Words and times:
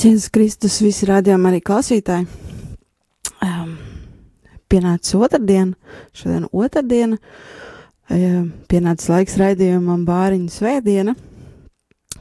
Slavēts 0.00 0.30
Kristus, 0.32 0.78
visi 0.80 1.04
rādījumi 1.04 1.44
arī 1.50 1.58
klausītāji. 1.60 2.24
Um, 3.44 3.74
pienācis 4.72 5.12
otrdiena, 5.12 5.76
šodien 6.16 6.46
otrdiena, 6.56 7.18
um, 8.08 8.46
pienācis 8.70 9.10
laiks 9.12 9.36
raidījumam 9.36 10.06
bāriņu 10.08 10.48
svētdiena. 10.54 11.12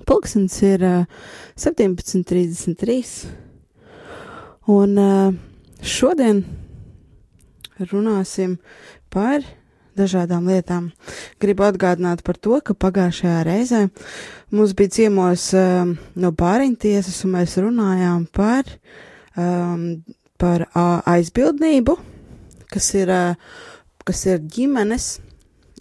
Pulksens 0.03 0.57
ir 0.67 0.83
uh, 0.83 1.23
17.33. 1.55 3.31
Un 4.75 4.99
uh, 4.99 5.31
šodien 5.79 6.43
runāsim 7.79 8.59
par 9.07 9.47
dažādām 9.99 10.47
lietām. 10.49 10.89
Gribu 11.41 11.67
atgādināt 11.67 12.23
par 12.25 12.39
to, 12.39 12.59
ka 12.63 12.73
pagājušajā 12.73 13.39
reizē 13.47 13.81
mums 14.55 14.73
bija 14.77 14.95
ciemos 14.97 15.49
um, 15.57 15.95
no 16.15 16.31
bāriņtiesas, 16.35 17.21
un 17.25 17.35
mēs 17.37 17.57
runājām 17.61 18.25
par, 18.35 18.71
um, 19.37 19.85
par 20.41 20.65
uh, 20.69 20.99
aizbildnību, 21.09 21.97
kas 22.73 22.93
ir, 22.97 23.13
uh, 23.13 23.63
kas 24.07 24.25
ir 24.29 24.41
ģimenes. 24.55 25.11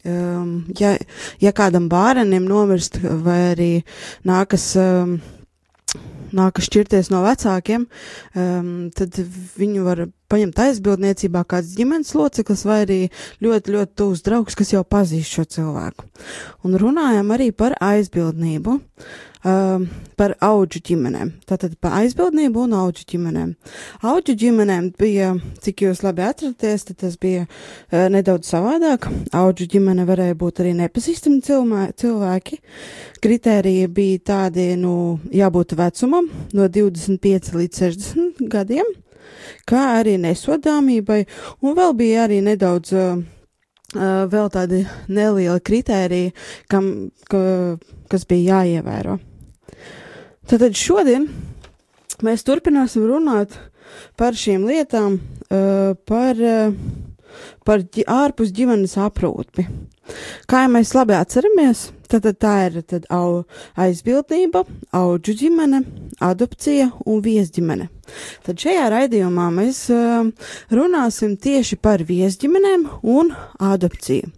Um, 0.08 0.68
ja, 0.78 0.94
ja 1.42 1.50
kādam 1.52 1.88
bērnam 1.90 2.46
nomirst, 2.48 3.00
vai 3.02 3.40
arī 3.52 3.72
nākas 4.28 4.70
um, 4.80 5.18
nākas 6.36 6.68
šķirties 6.68 7.10
no 7.12 7.22
vecākiem, 7.24 7.86
um, 8.34 8.72
tad 8.94 9.18
viņu 9.58 9.84
var 9.86 10.04
paņemt 10.28 10.60
aizbildniecībā 10.66 11.44
kāds 11.48 11.72
ģimenes 11.78 12.12
loceklis 12.18 12.64
vai 12.68 12.82
arī 12.84 13.00
ļoti, 13.44 13.74
ļoti 13.76 13.96
tuvs 13.96 14.24
draugs, 14.26 14.58
kas 14.58 14.74
jau 14.74 14.84
pazīst 14.84 15.38
šo 15.38 15.46
cilvēku. 15.56 16.08
Un 16.68 16.76
runājam 16.80 17.32
arī 17.36 17.50
par 17.56 17.76
aizbildnību, 17.80 18.78
um, 19.46 19.86
par 20.18 20.34
auģu 20.44 20.80
ģimenēm. 20.90 21.32
Tātad 21.48 21.76
par 21.82 21.96
aizbildnību 22.00 22.64
un 22.66 22.76
auģu 22.78 23.06
ģimenēm. 23.12 23.54
Auģu 24.08 24.36
ģimenēm 24.42 24.90
bija, 24.98 25.32
cik 25.64 25.84
jūs 25.86 26.02
labi 26.06 26.24
atraties, 26.26 26.86
tad 26.88 27.00
tas 27.04 27.18
bija 27.20 27.46
uh, 27.46 28.06
nedaudz 28.12 28.50
savādāk. 28.50 29.08
Auģu 29.36 29.68
ģimene 29.74 30.06
varēja 30.08 30.38
būt 30.38 30.62
arī 30.64 30.74
nepazīstami 30.78 31.42
cilvēki. 31.98 32.60
Kritērija 33.24 33.90
bija 33.92 34.22
tādi, 34.32 34.70
nu, 34.80 35.18
jābūt 35.34 35.76
vecumam 35.78 36.30
no 36.54 36.70
25 36.72 37.54
līdz 37.58 37.84
60 37.84 38.48
gadiem 38.52 38.96
kā 39.68 39.82
arī 39.98 40.16
nesodāmībai, 40.20 41.24
un 41.64 41.76
vēl 41.78 41.94
bija 41.98 42.24
arī 42.26 42.40
nedaudz 42.44 42.94
uh, 42.96 43.20
uh, 43.94 44.24
vēl 44.30 44.50
tādi 44.54 44.82
nelieli 45.08 45.64
kritēriji, 45.64 46.34
kam, 46.70 47.10
ka, 47.30 47.40
kas 48.10 48.26
bija 48.28 48.62
jāievēro. 48.62 49.18
Tātad 50.48 50.76
šodien 50.78 51.28
mēs 52.24 52.46
turpināsim 52.46 53.04
runāt 53.08 53.56
par 54.18 54.36
šīm 54.36 54.64
lietām, 54.68 55.18
uh, 55.18 55.92
par, 56.08 56.40
uh, 56.40 56.72
par 57.68 57.84
ārpus 58.08 58.52
ģimenes 58.56 58.96
aprūpi. 59.00 59.66
Kā 60.48 60.64
jau 60.64 60.72
mēs 60.72 60.94
labi 60.96 61.12
atceramies, 61.18 61.90
tad, 62.08 62.24
tā 62.40 62.54
ir 62.68 62.80
tad 62.88 63.04
au, 63.12 63.44
aizbildnība, 63.76 64.64
auģu 64.96 65.34
ģimene, 65.42 65.82
adopcija 66.24 66.88
un 67.04 67.20
viesģimene. 67.24 67.90
Tad 68.46 68.64
šajā 68.64 68.88
raidījumā 68.94 69.50
mēs 69.52 69.84
uh, 69.92 70.30
runāsim 70.72 71.36
tieši 71.36 71.76
par 71.84 72.04
viesģimenēm 72.08 72.88
un 73.04 73.34
adopciju. 73.60 74.32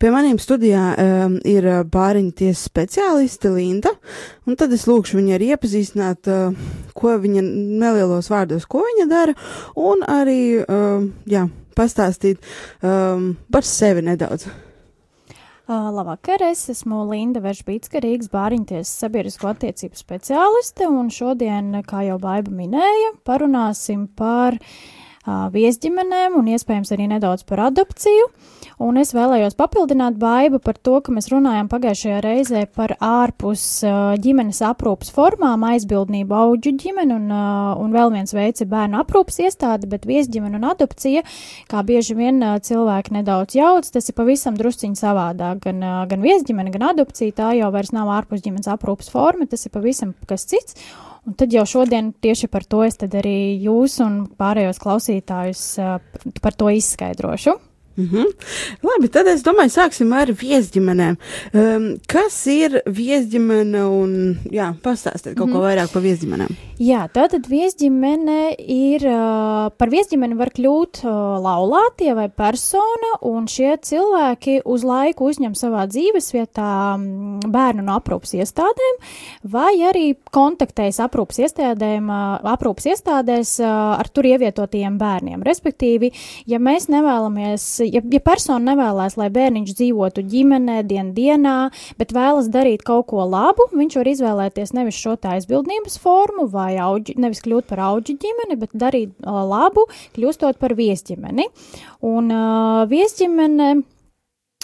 Pie 0.00 0.08
maniem 0.08 0.38
studijā 0.40 0.80
um, 0.96 1.34
ir 1.44 1.66
bāriņu 1.92 2.30
tiesas 2.38 2.62
speciāliste 2.70 3.50
Linda, 3.52 3.90
un 4.48 4.56
tad 4.56 4.72
es 4.72 4.86
lūkšu 4.88 5.18
viņai 5.18 5.34
arī 5.36 5.50
iepazīstināt, 5.52 6.30
uh, 6.32 6.54
ko 6.96 7.18
viņa 7.20 7.42
nelielos 7.44 8.30
vārdos, 8.32 8.64
ko 8.64 8.80
viņa 8.86 9.04
dara, 9.10 9.34
un 9.76 10.00
arī, 10.08 10.38
uh, 10.62 11.04
jā, 11.28 11.42
pastāstīt 11.76 12.40
um, 12.80 13.34
par 13.52 13.68
sevi 13.68 14.06
nedaudz. 14.06 14.46
Uh, 15.68 15.90
labvakar, 15.92 16.46
es 16.48 16.64
esmu 16.72 17.02
Linda 17.10 17.44
Veržbītska, 17.44 18.00
Rīgas 18.00 18.32
bāriņtiesas 18.32 19.04
sabiedrisko 19.04 19.52
attiecību 19.52 20.00
speciāliste, 20.00 20.88
un 20.88 21.12
šodien, 21.12 21.74
kā 21.84 22.06
jau 22.08 22.16
Baiba 22.24 22.56
minēja, 22.56 23.12
parunāsim 23.28 24.08
par 24.16 24.56
uh, 24.56 24.72
viesģimenēm 25.26 26.38
un 26.38 26.48
iespējams 26.54 26.94
arī 26.94 27.10
nedaudz 27.10 27.44
par 27.48 27.66
adopciju. 27.68 28.30
Un 28.80 28.96
es 28.96 29.10
vēlējos 29.12 29.58
papildināt 29.58 30.16
baidu 30.16 30.56
par 30.64 30.78
to, 30.80 30.94
ka 31.04 31.12
mēs 31.12 31.28
runājām 31.28 31.68
pagājušajā 31.68 32.20
reizē 32.24 32.62
par 32.72 32.94
ārpus 33.04 33.64
ģimenes 34.24 34.62
aprūpas 34.64 35.12
formām, 35.12 35.66
aizbildnību 35.68 36.36
auģu 36.38 36.72
ģimeni 36.80 37.12
un, 37.12 37.26
un 37.28 37.92
vēl 37.92 38.14
viens 38.14 38.32
veids 38.32 38.64
ir 38.64 38.70
bērnu 38.72 39.02
aprūpas 39.02 39.42
iestāde, 39.44 39.90
bet 39.90 40.08
viesģimene 40.08 40.56
un 40.56 40.64
adopcija, 40.70 41.26
kā 41.68 41.84
bieži 41.84 42.16
vien 42.16 42.40
cilvēki 42.64 43.18
nedaudz 43.18 43.58
jauc, 43.58 43.92
tas 43.92 44.08
ir 44.08 44.16
pavisam 44.16 44.56
drusciņi 44.56 44.96
savādāk. 44.96 45.60
Gan, 45.68 45.84
gan 46.08 46.24
viesģimene, 46.24 46.72
gan 46.72 46.88
adopcija 46.94 47.36
tā 47.36 47.52
jau 47.60 47.68
vairs 47.74 47.92
nav 47.92 48.08
ārpus 48.16 48.40
ģimenes 48.46 48.72
aprūpas 48.72 49.12
forma, 49.12 49.44
tas 49.50 49.68
ir 49.68 49.76
pavisam 49.76 50.16
kas 50.30 50.48
cits. 50.48 50.80
Un 51.30 51.36
tad 51.38 51.52
jau 51.54 51.62
šodien 51.62 52.08
tieši 52.18 52.48
par 52.50 52.64
to 52.66 52.80
es 52.82 52.96
arī 52.98 53.62
jūs 53.62 54.00
un 54.02 54.24
pārējos 54.34 54.80
klausītājus 54.82 55.60
uh, 55.78 56.00
par 56.42 56.56
to 56.58 56.72
izskaidrošu. 56.74 57.54
Mm 58.00 58.08
-hmm. 58.08 58.26
Labi, 58.82 59.08
tad 59.08 59.26
es 59.26 59.42
domāju, 59.42 59.74
sāksim 59.74 60.12
ar 60.16 60.32
viesģimenēm. 60.32 61.16
Um, 61.52 61.98
kas 62.08 62.46
ir 62.46 62.80
viesģimene 62.86 63.84
un, 63.84 64.38
jā, 64.50 64.74
pastāstiet 64.82 65.34
kaut 65.34 65.46
mm 65.46 65.52
-hmm. 65.52 65.52
ko 65.52 65.58
mhm. 65.58 65.66
vairāk 65.66 65.92
par 65.92 66.02
viesģimenēm. 66.02 66.56
Jā, 66.80 67.02
tātad 67.12 67.44
viesģimene 67.44 68.54
ir, 68.56 69.02
uh, 69.04 69.68
par 69.76 69.90
viesģimeni 69.92 70.32
var 70.38 70.48
kļūt 70.48 71.02
uh, 71.04 71.10
laulātie 71.44 72.14
vai 72.16 72.30
persona, 72.32 73.10
un 73.20 73.44
šie 73.44 73.74
cilvēki 73.84 74.62
uz 74.64 74.86
laiku 74.88 75.28
uzņem 75.28 75.52
savā 75.60 75.82
dzīvesvietā 75.92 76.94
um, 76.94 77.36
bērnu 77.44 77.84
no 77.84 77.98
aprūpas 78.00 78.32
iestādēm, 78.32 78.96
vai 79.52 79.74
arī 79.90 80.14
kontaktējas 80.32 81.02
aprūpas 81.04 81.42
iestādēm, 81.44 82.08
uh, 82.08 82.40
aprūpas 82.54 82.88
iestādēs 82.94 83.58
uh, 83.60 84.00
ar 84.00 84.08
tur 84.08 84.30
ievietotajiem 84.30 84.96
bērniem. 84.96 85.44
Respektīvi, 85.44 86.14
ja 86.48 86.62
mēs 86.64 86.88
nevēlamies 86.88 87.68
ja, 87.94 88.02
ja 88.02 88.20
persona 88.24 88.72
nevēlas, 88.72 89.16
lai 89.20 89.28
bērniņš 89.34 89.76
dzīvotu 89.78 90.24
ģimenē, 90.30 90.80
dien 90.88 91.12
dienā, 91.16 91.56
bet 92.00 92.14
vēlas 92.16 92.50
darīt 92.52 92.84
kaut 92.86 93.08
ko 93.12 93.24
labu, 93.28 93.68
viņš 93.74 93.98
var 94.00 94.10
izvēlēties 94.12 94.74
nevis 94.76 94.98
šo 95.00 95.16
tā 95.20 95.36
aizbildnības 95.38 95.98
formu 96.02 96.48
vai 96.50 96.74
auģi, 96.82 97.16
nevis 97.20 97.42
kļūt 97.44 97.70
par 97.70 97.84
auģu 97.90 98.16
ģimeni, 98.20 98.58
bet 98.60 98.76
darīt 98.76 99.14
uh, 99.22 99.42
labu, 99.46 99.86
kļūstot 100.16 100.60
par 100.60 100.76
viesģimeni. 100.78 101.48
Un 102.06 102.30
uh, 102.34 102.84
viesģimene, 102.90 103.72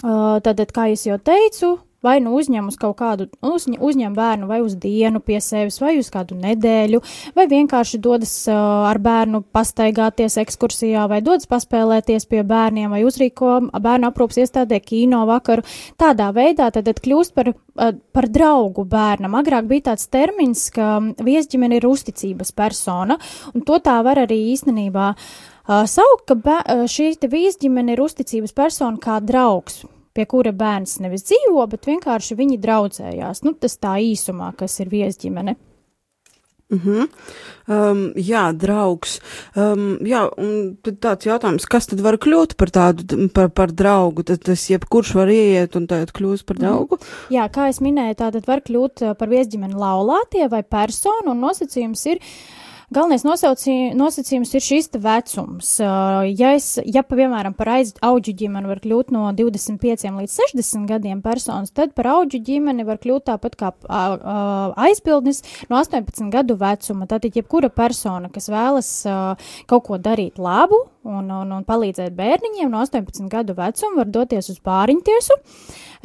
uh, 0.03 0.37
tad, 0.43 0.63
kā 0.73 0.89
jau 0.93 1.19
teicu, 1.21 1.77
vai 2.05 2.17
nu 2.21 2.35
uzņem 2.37 2.67
uz 2.69 2.77
kaut 2.79 2.97
kādu, 2.99 3.27
uzņem, 3.45 3.79
uzņem 3.83 4.15
bērnu 4.17 4.47
vai 4.49 4.59
uz 4.63 4.75
dienu 4.77 5.21
pie 5.23 5.39
sevis, 5.43 5.79
vai 5.81 5.95
uz 5.99 6.09
kādu 6.13 6.37
nedēļu, 6.37 7.01
vai 7.37 7.47
vienkārši 7.49 7.99
dodas 8.03 8.33
uh, 8.51 8.85
ar 8.89 8.99
bērnu 9.01 9.41
pastaigāties 9.55 10.37
ekskursijā, 10.43 11.07
vai 11.09 11.21
dodas 11.25 11.49
paspēlēties 11.49 12.29
pie 12.29 12.43
bērniem, 12.47 12.91
vai 12.93 13.03
uzrīko 13.07 13.57
bērnu 13.73 14.11
aprūpas 14.11 14.41
iestādē 14.43 14.79
kino 14.83 15.23
vakaru. 15.29 15.65
Tādā 15.97 16.29
veidā 16.35 16.69
tad, 16.73 16.85
tad 16.89 17.01
kļūst 17.03 17.35
par, 17.37 17.51
uh, 17.53 17.91
par 18.13 18.29
draugu 18.29 18.85
bērnam. 18.87 19.39
Agrāk 19.41 19.69
bija 19.69 19.89
tāds 19.91 20.07
termins, 20.13 20.69
ka 20.73 20.99
viesģimene 21.23 21.81
ir 21.81 21.89
uzticības 21.89 22.53
persona, 22.57 23.17
un 23.53 23.65
to 23.65 23.81
tā 23.83 23.99
var 24.05 24.21
arī 24.27 24.39
īstenībā 24.53 25.11
uh, 25.17 25.83
saukt, 25.89 26.29
ka 26.29 26.85
šī 26.85 27.15
viesģimene 27.25 27.97
ir 27.97 28.05
uzticības 28.05 28.53
persona 28.53 29.01
kā 29.01 29.17
draugs 29.23 29.85
pie 30.17 30.25
kura 30.29 30.53
bērns 30.55 30.97
nevis 31.05 31.27
dzīvo, 31.29 31.63
bet 31.71 31.87
vienkārši 31.89 32.37
viņi 32.39 32.59
draudzējās. 32.63 33.45
Nu, 33.45 33.53
tas 33.53 33.77
tā 33.81 33.97
īsumā, 34.01 34.51
kas 34.57 34.79
ir 34.81 34.89
viesģimene. 34.93 35.57
Mm 36.67 36.79
-hmm. 36.83 37.07
um, 37.71 37.99
jā, 38.15 38.51
draugs. 38.51 39.21
Um, 39.55 39.99
jā, 40.03 40.25
un 40.37 40.75
tad 40.83 40.99
tāds 40.99 41.29
jautājums, 41.29 41.65
kas 41.65 41.87
tad 41.87 42.01
var 42.03 42.17
kļūt 42.19 42.57
par 42.57 42.69
tādu, 42.69 43.29
par, 43.33 43.49
par 43.49 43.71
draugu? 43.71 44.23
Tad 44.23 44.43
tas 44.43 44.69
jebkurš 44.69 45.13
var 45.15 45.31
ieiet 45.31 45.75
un 45.75 45.87
tad 45.87 46.11
kļūst 46.11 46.43
par 46.45 46.57
mhm. 46.57 46.65
draugu? 46.65 46.99
Mm. 46.99 47.33
Jā, 47.35 47.47
kā 47.49 47.69
es 47.69 47.79
minēju, 47.79 48.15
tātad 48.15 48.47
var 48.47 48.59
kļūt 48.59 49.01
uh, 49.01 49.15
par 49.15 49.29
viesģimeni 49.29 49.79
laulātie 49.79 50.49
vai 50.49 50.63
personu, 50.63 51.31
un 51.31 51.39
nosacījums 51.39 52.05
ir 52.05 52.17
uh, 52.17 52.56
Galvenais 52.87 53.25
nosacījums 53.27 54.53
ir 54.55 54.63
šis 54.63 54.85
vecums. 55.03 55.73
Ja, 55.83 56.53
es, 56.55 56.69
ja 56.87 57.01
piemēram, 57.03 57.51
par 57.57 57.73
auģu 57.75 58.31
ģimeni 58.39 58.69
var 58.69 58.79
kļūt 58.79 59.11
no 59.11 59.25
25 59.35 60.05
līdz 60.15 60.35
60 60.55 60.87
gadiem 60.87 61.19
personas, 61.25 61.73
tad 61.75 61.91
par 61.97 62.07
auģu 62.13 62.39
ģimeni 62.47 62.85
var 62.87 63.01
kļūt 63.03 63.25
tāpat 63.27 63.57
kā 63.59 63.73
aizpildnis 64.87 65.43
no 65.67 65.81
18 65.81 66.31
gadu 66.31 66.55
vecuma. 66.61 67.09
Tātad, 67.11 67.35
jebkura 67.35 67.67
persona, 67.67 68.31
kas 68.31 68.47
vēlas 68.47 68.93
kaut 69.67 69.87
ko 69.89 69.99
darīt 69.99 70.39
labu, 70.39 70.85
un, 71.07 71.29
un, 71.31 71.53
un 71.55 71.63
palīdzēt 71.67 72.15
bērniņiem 72.17 72.71
no 72.73 72.83
18 72.83 73.29
gadu 73.31 73.55
vecuma, 73.57 74.01
var 74.01 74.11
doties 74.11 74.51
uz 74.53 74.59
bāriņtiesu, 74.65 75.37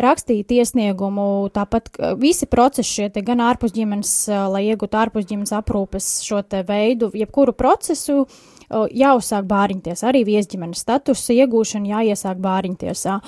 rakstīt 0.02 0.54
iesniegumu, 0.54 1.26
tāpat 1.54 1.90
visi 2.22 2.49
procesi 2.50 3.02
šie 3.02 3.25
gan 3.26 3.43
ārpus 3.44 3.75
ģimenes, 3.75 4.14
lai 4.52 4.66
iegūtu 4.70 5.00
ārpus 5.02 5.28
ģimenes 5.28 5.54
aprūpes 5.58 6.12
šo 6.26 6.43
veidu, 6.69 7.10
jebkuru 7.14 7.54
procesu 7.56 8.26
jāuzsāk 8.72 9.49
bāriņtiesā, 9.50 10.08
arī 10.08 10.25
viesģimenes 10.28 10.84
statusa 10.84 11.34
iegūšana 11.37 11.96
jāiesāk 11.96 12.40
bāriņtiesā. 12.43 13.19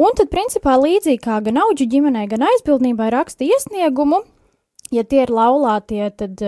Un 0.00 0.16
tad, 0.16 0.30
principā, 0.32 0.78
līdzīgi 0.80 1.20
kā 1.22 1.40
gan 1.44 1.60
auģu 1.60 1.86
ģimenei, 1.92 2.24
gan 2.30 2.46
aizbildnībai 2.48 3.10
raksta 3.12 3.44
iesniegumu, 3.44 4.22
ja 4.94 5.04
tie 5.04 5.26
ir 5.26 5.34
laulātie, 5.34 6.06
tad, 6.16 6.40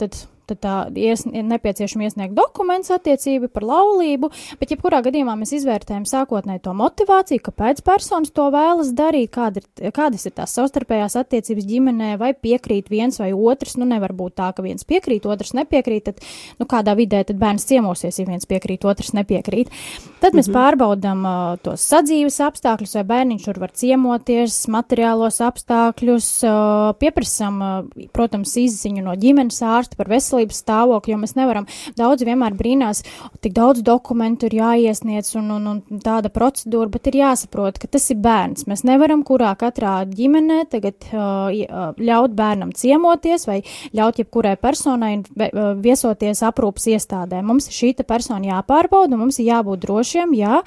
tad 0.00 0.18
tad 0.48 0.60
tā 0.64 0.74
ies, 0.98 1.24
ir 1.28 1.46
nepieciešama 1.48 2.08
iesniegt 2.08 2.36
dokuments 2.36 2.92
attiecību 2.94 3.50
par 3.52 3.66
laulību, 3.68 4.30
bet 4.60 4.72
jebkurā 4.74 5.00
gadījumā 5.06 5.36
mēs 5.38 5.54
izvērtējam 5.58 6.06
sākotnēji 6.08 6.64
to 6.64 6.74
motivāciju, 6.78 7.44
kāpēc 7.48 7.82
personas 7.86 8.32
to 8.34 8.48
vēlas 8.54 8.92
darīt, 8.96 9.30
kāda 9.34 9.62
ir, 9.62 9.92
kādas 9.94 10.26
ir 10.28 10.34
tās 10.36 10.54
savstarpējās 10.56 11.18
attiecības 11.20 11.68
ģimenē, 11.68 12.14
vai 12.20 12.32
piekrīt 12.34 12.90
viens 12.92 13.20
vai 13.20 13.30
otrs, 13.32 13.76
nu 13.80 13.88
nevar 13.88 14.14
būt 14.16 14.38
tā, 14.40 14.50
ka 14.56 14.64
viens 14.64 14.86
piekrīt, 14.88 15.28
otrs 15.28 15.54
nepiekrīt, 15.58 16.08
tad, 16.08 16.22
nu 16.58 16.68
kādā 16.68 16.94
vidē 16.98 17.24
tad 17.28 17.40
bērns 17.40 17.68
ciemosies, 17.68 18.20
ja 18.20 18.28
viens 18.28 18.48
piekrīt, 18.48 18.86
otrs 18.88 19.14
nepiekrīt. 19.16 19.72
Tad 20.18 20.34
mēs 20.34 20.48
mm 20.48 20.52
-hmm. 20.52 20.58
pārbaudam 20.58 21.24
uh, 21.24 21.58
tos 21.62 21.84
sadzīves 21.88 22.40
apstākļus, 22.42 22.94
vai 22.98 23.04
bērniņš 23.12 23.44
tur 23.44 23.58
var 23.60 23.70
ciemoties, 23.70 24.66
materiālos 24.68 25.40
apstākļus, 25.40 26.28
uh, 26.46 26.94
pieprasam, 26.98 27.62
uh, 27.62 28.08
protams, 28.12 28.56
izziņu 28.56 29.02
no 29.04 29.14
ģimenes 29.14 29.62
ārsta 29.62 29.96
par 29.96 30.08
veselību 30.08 30.37
veselības 30.38 30.62
stāvokli, 30.62 31.12
jo 31.12 31.18
mēs 31.18 31.34
nevaram, 31.36 31.66
daudz 31.96 32.24
vienmēr 32.24 32.54
brīnās, 32.54 33.02
tik 33.42 33.52
daudz 33.52 33.82
dokumentu 33.82 34.46
ir 34.46 34.58
jāiesniedz 34.58 35.36
un, 35.38 35.50
un, 35.50 35.66
un 35.68 36.00
tāda 36.00 36.30
procedūra, 36.30 36.88
bet 36.90 37.08
ir 37.08 37.20
jāsaprot, 37.22 37.78
ka 37.78 37.88
tas 37.88 38.08
ir 38.10 38.18
bērns. 38.22 38.66
Mēs 38.68 38.84
nevaram 38.84 39.24
kurā 39.24 39.54
katrā 39.58 40.04
ģimenē 40.08 40.68
tagad 40.70 41.08
uh, 41.12 41.50
ļaut 41.98 42.34
bērnam 42.34 42.72
ciemoties 42.72 43.46
vai 43.48 43.62
ļaut 43.94 44.18
jebkurai 44.22 44.56
personai 44.60 45.18
uh, 45.20 45.74
viesoties 45.78 46.42
aprūpas 46.46 46.88
iestādē. 46.94 47.42
Mums 47.42 47.70
šī 47.72 47.94
persona 48.06 48.52
jāpārbauda, 48.52 49.18
mums 49.18 49.40
ir 49.40 49.50
jābūt 49.50 49.82
drošiem, 49.82 50.34
jā, 50.38 50.60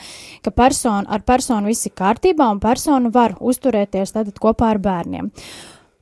ka 0.43 0.51
persona, 0.51 1.05
ar 1.07 1.23
personu 1.23 1.71
viss 1.71 1.87
ir 1.87 1.95
kārtībā 1.95 2.49
un 2.51 2.59
persona 2.59 3.11
var 3.13 3.37
uzturēties 3.39 4.17
tātad 4.17 4.41
kopā 4.41 4.73
ar 4.73 4.81
bērniem. 4.81 5.31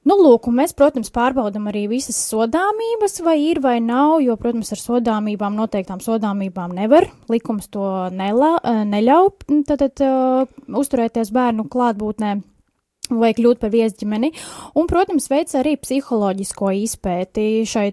Nu, 0.09 0.15
lūk, 0.17 0.47
mēs, 0.55 0.71
protams, 0.73 1.11
pārbaudam 1.13 1.67
arī 1.69 1.83
visas 1.91 2.17
sodāmības, 2.31 3.19
vai 3.21 3.35
ir 3.43 3.59
vai 3.61 3.75
nav, 3.83 4.15
jo, 4.23 4.33
protams, 4.41 4.71
ar 4.73 4.81
sodāmībām, 4.81 5.57
noteiktām 5.59 6.01
sodāmībām 6.01 6.73
nevar, 6.73 7.05
likums 7.29 7.69
to 7.69 7.83
nelā, 8.15 8.55
eh, 8.63 8.79
neļauj, 8.89 9.29
tātad 9.69 10.01
uh, 10.05 10.49
uzturēties 10.81 11.29
bērnu 11.35 11.67
klātbūtnē 11.69 12.31
vai 13.21 13.31
kļūt 13.37 13.61
par 13.61 13.73
viesģimeni, 13.73 14.31
un, 14.77 14.89
protams, 14.89 15.29
veic 15.29 15.53
arī 15.59 15.75
psiholoģisko 15.81 16.73
izpēti 16.85 17.47
šai 17.69 17.87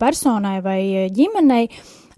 personai 0.00 0.58
vai 0.64 0.80
ģimenei, 1.12 1.68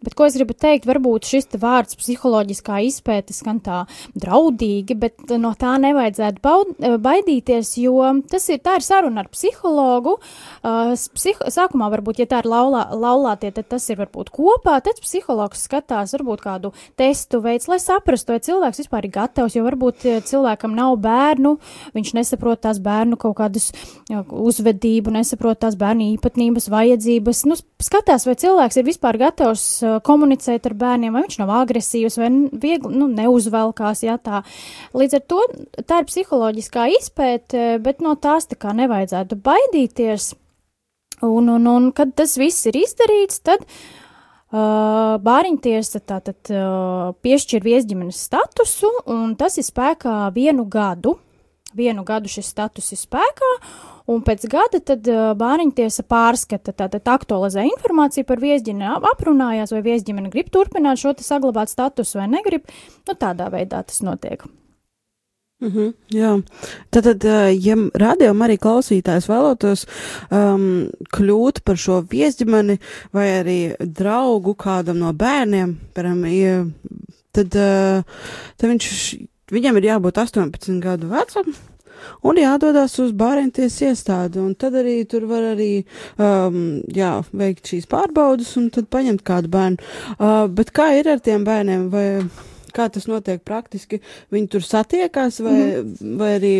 Bet 0.00 0.14
ko 0.16 0.24
es 0.24 0.36
gribu 0.38 0.54
teikt, 0.56 0.86
varbūt 0.88 1.28
šis 1.28 1.50
vārds 1.60 1.98
psiholoģiskā 2.00 2.78
izpēte 2.88 3.34
skan 3.36 3.58
tā 3.60 3.82
draudīgi, 4.16 4.96
bet 4.96 5.34
no 5.40 5.52
tā 5.58 5.74
nevajadzētu 5.82 6.40
baud, 6.44 6.70
baidīties, 7.04 7.74
jo 7.82 7.98
tas 8.30 8.48
ir, 8.48 8.62
tā 8.64 8.78
ir 8.78 8.86
saruna 8.86 9.24
ar 9.24 9.28
psihologu. 9.32 10.16
Uh, 10.64 10.94
psiho, 11.16 11.50
sākumā 11.52 11.90
varbūt, 11.92 12.22
ja 12.22 12.28
tā 12.30 12.40
ir 12.40 12.48
laulā, 12.48 12.86
laulātie, 12.96 13.50
tad 13.56 13.68
tas 13.74 13.88
ir 13.92 14.00
varbūt 14.00 14.32
kopā, 14.32 14.78
tad 14.84 15.02
psihologs 15.04 15.66
skatās 15.68 16.14
varbūt 16.16 16.44
kādu 16.46 16.72
testu 17.00 17.42
veids, 17.44 17.68
lai 17.68 17.80
saprastu, 17.82 18.32
vai 18.32 18.40
cilvēks 18.44 18.80
vispār 18.80 19.08
ir 19.08 19.14
gatavs, 19.14 19.58
jo 19.58 19.66
varbūt 19.68 20.08
cilvēkam 20.30 20.76
nav 20.76 20.96
bērnu, 21.04 21.56
viņš 21.96 22.14
nesaprot 22.16 22.64
tās 22.64 22.80
bērnu 22.80 23.20
kaut 23.20 23.36
kādus 23.42 23.70
uzvedību, 24.08 25.12
nesaprot 25.18 25.60
tās 25.60 25.76
bērnu 25.80 26.08
īpatnības, 26.14 26.70
vajadzības. 26.72 27.44
Nu, 27.50 27.60
skatās, 27.82 28.24
vai 28.28 28.36
cilvēks 28.40 28.80
ir 28.80 28.88
vispār 28.88 29.20
gatavs 29.20 29.68
komunicēt 30.06 30.66
ar 30.68 30.74
bērniem, 30.78 31.14
vai 31.14 31.24
viņš 31.26 31.38
nav 31.42 31.52
agresīvs, 31.60 32.18
vai 32.20 32.30
viegli 32.62 32.92
nu, 32.96 33.08
neuzvelkās. 33.12 34.04
Jā, 34.06 34.18
tā. 34.22 34.42
Līdz 34.96 35.18
ar 35.18 35.24
to 35.32 35.40
tā 35.88 36.02
ir 36.02 36.10
psiholoģiskā 36.10 36.90
izpēte, 36.98 37.64
bet 37.84 38.04
no 38.04 38.16
tās 38.20 38.50
tā 38.50 38.58
kā 38.60 38.74
nevajadzētu 38.76 39.40
baidīties. 39.44 40.34
Un, 41.26 41.50
un, 41.52 41.66
un 41.68 41.90
kad 41.92 42.14
tas 42.16 42.38
viss 42.40 42.64
ir 42.70 42.78
izdarīts, 42.80 43.42
tad 43.44 43.66
uh, 43.66 45.18
bāriņtiesa 45.20 46.00
tātad 46.08 46.52
uh, 46.54 47.10
piešķir 47.20 47.66
viesģimenes 47.66 48.22
statusu, 48.30 48.88
un 49.12 49.34
tas 49.40 49.60
ir 49.60 49.68
spēkā 49.68 50.22
vienu 50.36 50.64
gadu. 50.70 51.18
Vienu 51.76 52.02
gadu 52.04 52.30
šis 52.30 52.48
status 52.50 52.90
ir 52.90 52.98
spēkā, 52.98 53.50
un 54.10 54.24
pēc 54.26 54.46
gada 54.50 54.80
tad 54.82 55.06
uh, 55.10 55.30
bāriņtiesa 55.38 56.02
pārskata, 56.10 56.74
tātad 56.74 57.06
aktualizē 57.12 57.62
informāciju 57.68 58.26
par 58.26 58.42
viesģimeni, 58.42 58.88
aprunājās, 59.12 59.74
vai 59.76 59.84
viesģimene 59.86 60.32
grib 60.32 60.50
turpināt 60.50 61.02
šo 61.02 61.14
te 61.14 61.26
saglabāt 61.26 61.70
statusu 61.70 62.18
vai 62.18 62.26
negrib, 62.32 62.66
nu 63.06 63.14
tādā 63.14 63.46
veidā 63.54 63.84
tas 63.86 64.02
notiek. 64.02 64.42
Mm 65.60 65.70
-hmm, 65.70 65.92
jā, 66.08 66.42
tad, 66.90 67.04
tad 67.04 67.24
ja 67.60 67.74
rādījumam 67.76 68.46
arī 68.46 68.56
klausītājs 68.56 69.28
vēlētos 69.28 69.84
um, 70.32 70.88
kļūt 71.12 71.60
par 71.64 71.76
šo 71.76 72.00
viesģimeni 72.00 72.78
vai 73.12 73.26
arī 73.42 73.58
draugu 73.78 74.54
kādam 74.54 74.98
no 74.98 75.12
bērniem, 75.12 75.76
piemēram, 75.94 76.24
ja, 76.32 76.64
tad, 77.32 77.54
uh, 77.54 78.02
tad 78.56 78.70
viņš, 78.70 78.88
viņam 79.54 79.80
ir 79.80 79.90
jābūt 79.90 80.20
18 80.22 80.80
gadu 80.84 81.10
vecam, 81.10 81.52
un 82.26 82.40
jādodas 82.40 82.96
uz 83.02 83.12
bāriņties 83.16 83.80
iestādi, 83.88 84.40
un 84.42 84.54
tad 84.58 84.76
arī 84.80 85.00
tur 85.08 85.26
var 85.30 85.50
arī, 85.52 85.72
um, 86.20 86.80
jā, 86.94 87.16
veikt 87.32 87.72
šīs 87.72 87.90
pārbaudas 87.90 88.54
un 88.60 88.70
tad 88.74 88.90
paņemt 88.92 89.24
kādu 89.26 89.52
bērnu. 89.52 89.90
Uh, 90.16 90.46
bet 90.48 90.72
kā 90.76 90.92
ir 90.98 91.10
ar 91.12 91.22
tiem 91.24 91.44
bērniem, 91.46 91.88
vai 91.92 92.06
Kā 92.74 92.88
tas 92.92 93.06
notiek 93.10 93.42
praktiski? 93.46 94.00
Viņi 94.32 94.50
tur 94.52 94.64
satiekās, 94.66 95.40
vai, 95.44 95.56
mm 95.58 96.18
vai 96.20 96.30
arī 96.36 96.52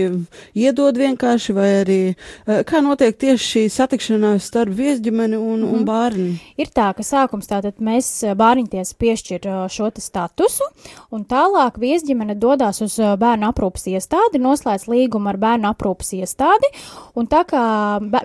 iedod 0.57 0.97
vienkārši, 0.99 1.55
vai 1.57 1.69
arī 1.81 1.99
eh, 2.11 2.63
kā 2.67 2.81
notiek 2.84 3.17
tieši 3.19 3.46
šī 3.46 3.63
satikšanās 3.73 4.46
starp 4.51 4.75
viesģimeni 4.77 5.39
un, 5.39 5.63
mm 5.63 5.70
un 5.70 5.81
mhm. 5.81 5.87
bērnu? 5.89 6.29
Ir 6.61 6.70
tā, 6.75 6.91
ka 6.96 7.05
sākums 7.06 7.51
tātad 7.51 7.81
mēs 7.82 8.08
eh, 8.25 8.34
bāriņties 8.39 8.94
piešķir 9.01 9.49
eh, 9.49 9.61
šo 9.73 9.91
statusu, 10.01 10.67
un 11.11 11.25
tālāk 11.29 11.79
viesģimene 11.82 12.37
dodas 12.39 12.81
uz 12.84 12.96
bērnu 12.96 13.49
aprūpas 13.51 13.89
iestādi, 13.91 14.41
noslēdz 14.43 14.87
līgumu 14.91 15.32
ar 15.32 15.39
bērnu 15.41 15.70
aprūpas 15.70 16.13
iestādi, 16.20 16.70
un 17.19 17.27
tā 17.31 17.43
kā 17.49 17.63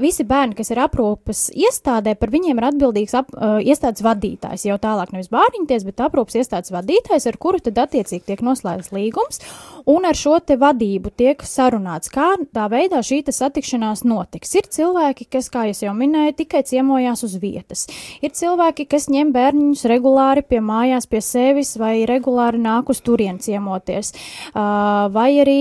visi 0.03 0.25
bērni, 0.27 0.55
kas 0.57 0.71
ir 0.74 0.81
aprūpas 0.83 1.48
iestādē, 1.55 2.15
par 2.19 2.31
viņiem 2.33 2.62
ir 2.62 2.67
atbildīgs 2.69 3.15
ap, 3.17 3.33
iestādes 3.65 4.05
vadītājs, 4.05 4.67
jau 4.69 4.77
tālāk 4.81 5.13
nevis 5.15 5.31
bāriņties, 5.33 5.88
bet 5.88 6.05
aprūpas 6.05 6.38
iestādes 6.41 6.74
vadītājs, 6.75 7.27
ar 7.29 7.39
kuru 7.41 7.62
tad 7.63 7.75
tad 7.75 7.89
attiecīgi 7.89 8.25
tiek 8.29 8.44
noslēgts 8.46 8.94
līgums, 8.96 9.41
un 9.89 10.08
ar 10.08 10.17
šo 10.17 10.39
te 10.39 10.58
vadību 10.60 11.12
tiek 11.20 11.44
sarunāts, 11.46 12.12
kā 12.13 12.34
tā 12.55 12.67
veidā 12.72 13.01
šī 13.05 13.22
satikšanās 13.36 14.05
notiks. 14.08 14.55
Ir 14.58 14.70
cilvēki, 14.72 15.27
kas, 15.36 15.50
kā 15.53 15.67
jau 15.70 15.94
minēju, 15.98 16.38
tikai 16.41 16.63
ciemojās 16.67 17.25
uz 17.27 17.38
vietas. 17.41 17.86
Ir 18.24 18.34
cilvēki, 18.36 18.88
kas 18.89 19.10
ņem 19.12 19.34
bērniņus 19.36 19.86
regulāri 19.91 20.46
pie 20.46 20.62
mājās, 20.63 21.10
pie 21.10 21.24
sevis, 21.25 21.75
vai 21.82 22.05
regulāri 22.10 22.62
nāk 22.62 22.91
uz 22.94 23.01
turien 23.05 23.39
ciemoties, 23.41 24.13
uh, 24.53 25.08
vai 25.13 25.32
arī 25.44 25.60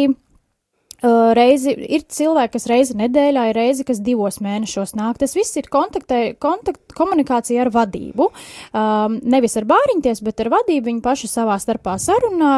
reizi 1.36 1.74
ir 1.74 2.04
cilvēki, 2.08 2.52
kas 2.56 2.66
reizi 2.70 2.96
nedēļā, 2.98 3.48
ir 3.50 3.58
reizi, 3.58 3.84
kas 3.84 4.00
divos 4.04 4.40
mēnešos 4.44 4.94
nāk. 4.96 5.18
Tas 5.20 5.34
viss 5.36 5.56
ir 5.60 5.68
kontaktē, 5.72 6.34
kontakt, 6.40 6.80
komunikācija 6.96 7.64
ar 7.64 7.70
vadību. 7.74 8.30
Um, 8.74 9.18
nevis 9.22 9.56
ar 9.60 9.66
bāriņties, 9.68 10.22
bet 10.24 10.42
ar 10.44 10.52
vadību. 10.54 10.86
Viņi 10.88 11.02
paši 11.04 11.30
savā 11.30 11.58
starpā 11.62 11.96
sarunā. 12.02 12.54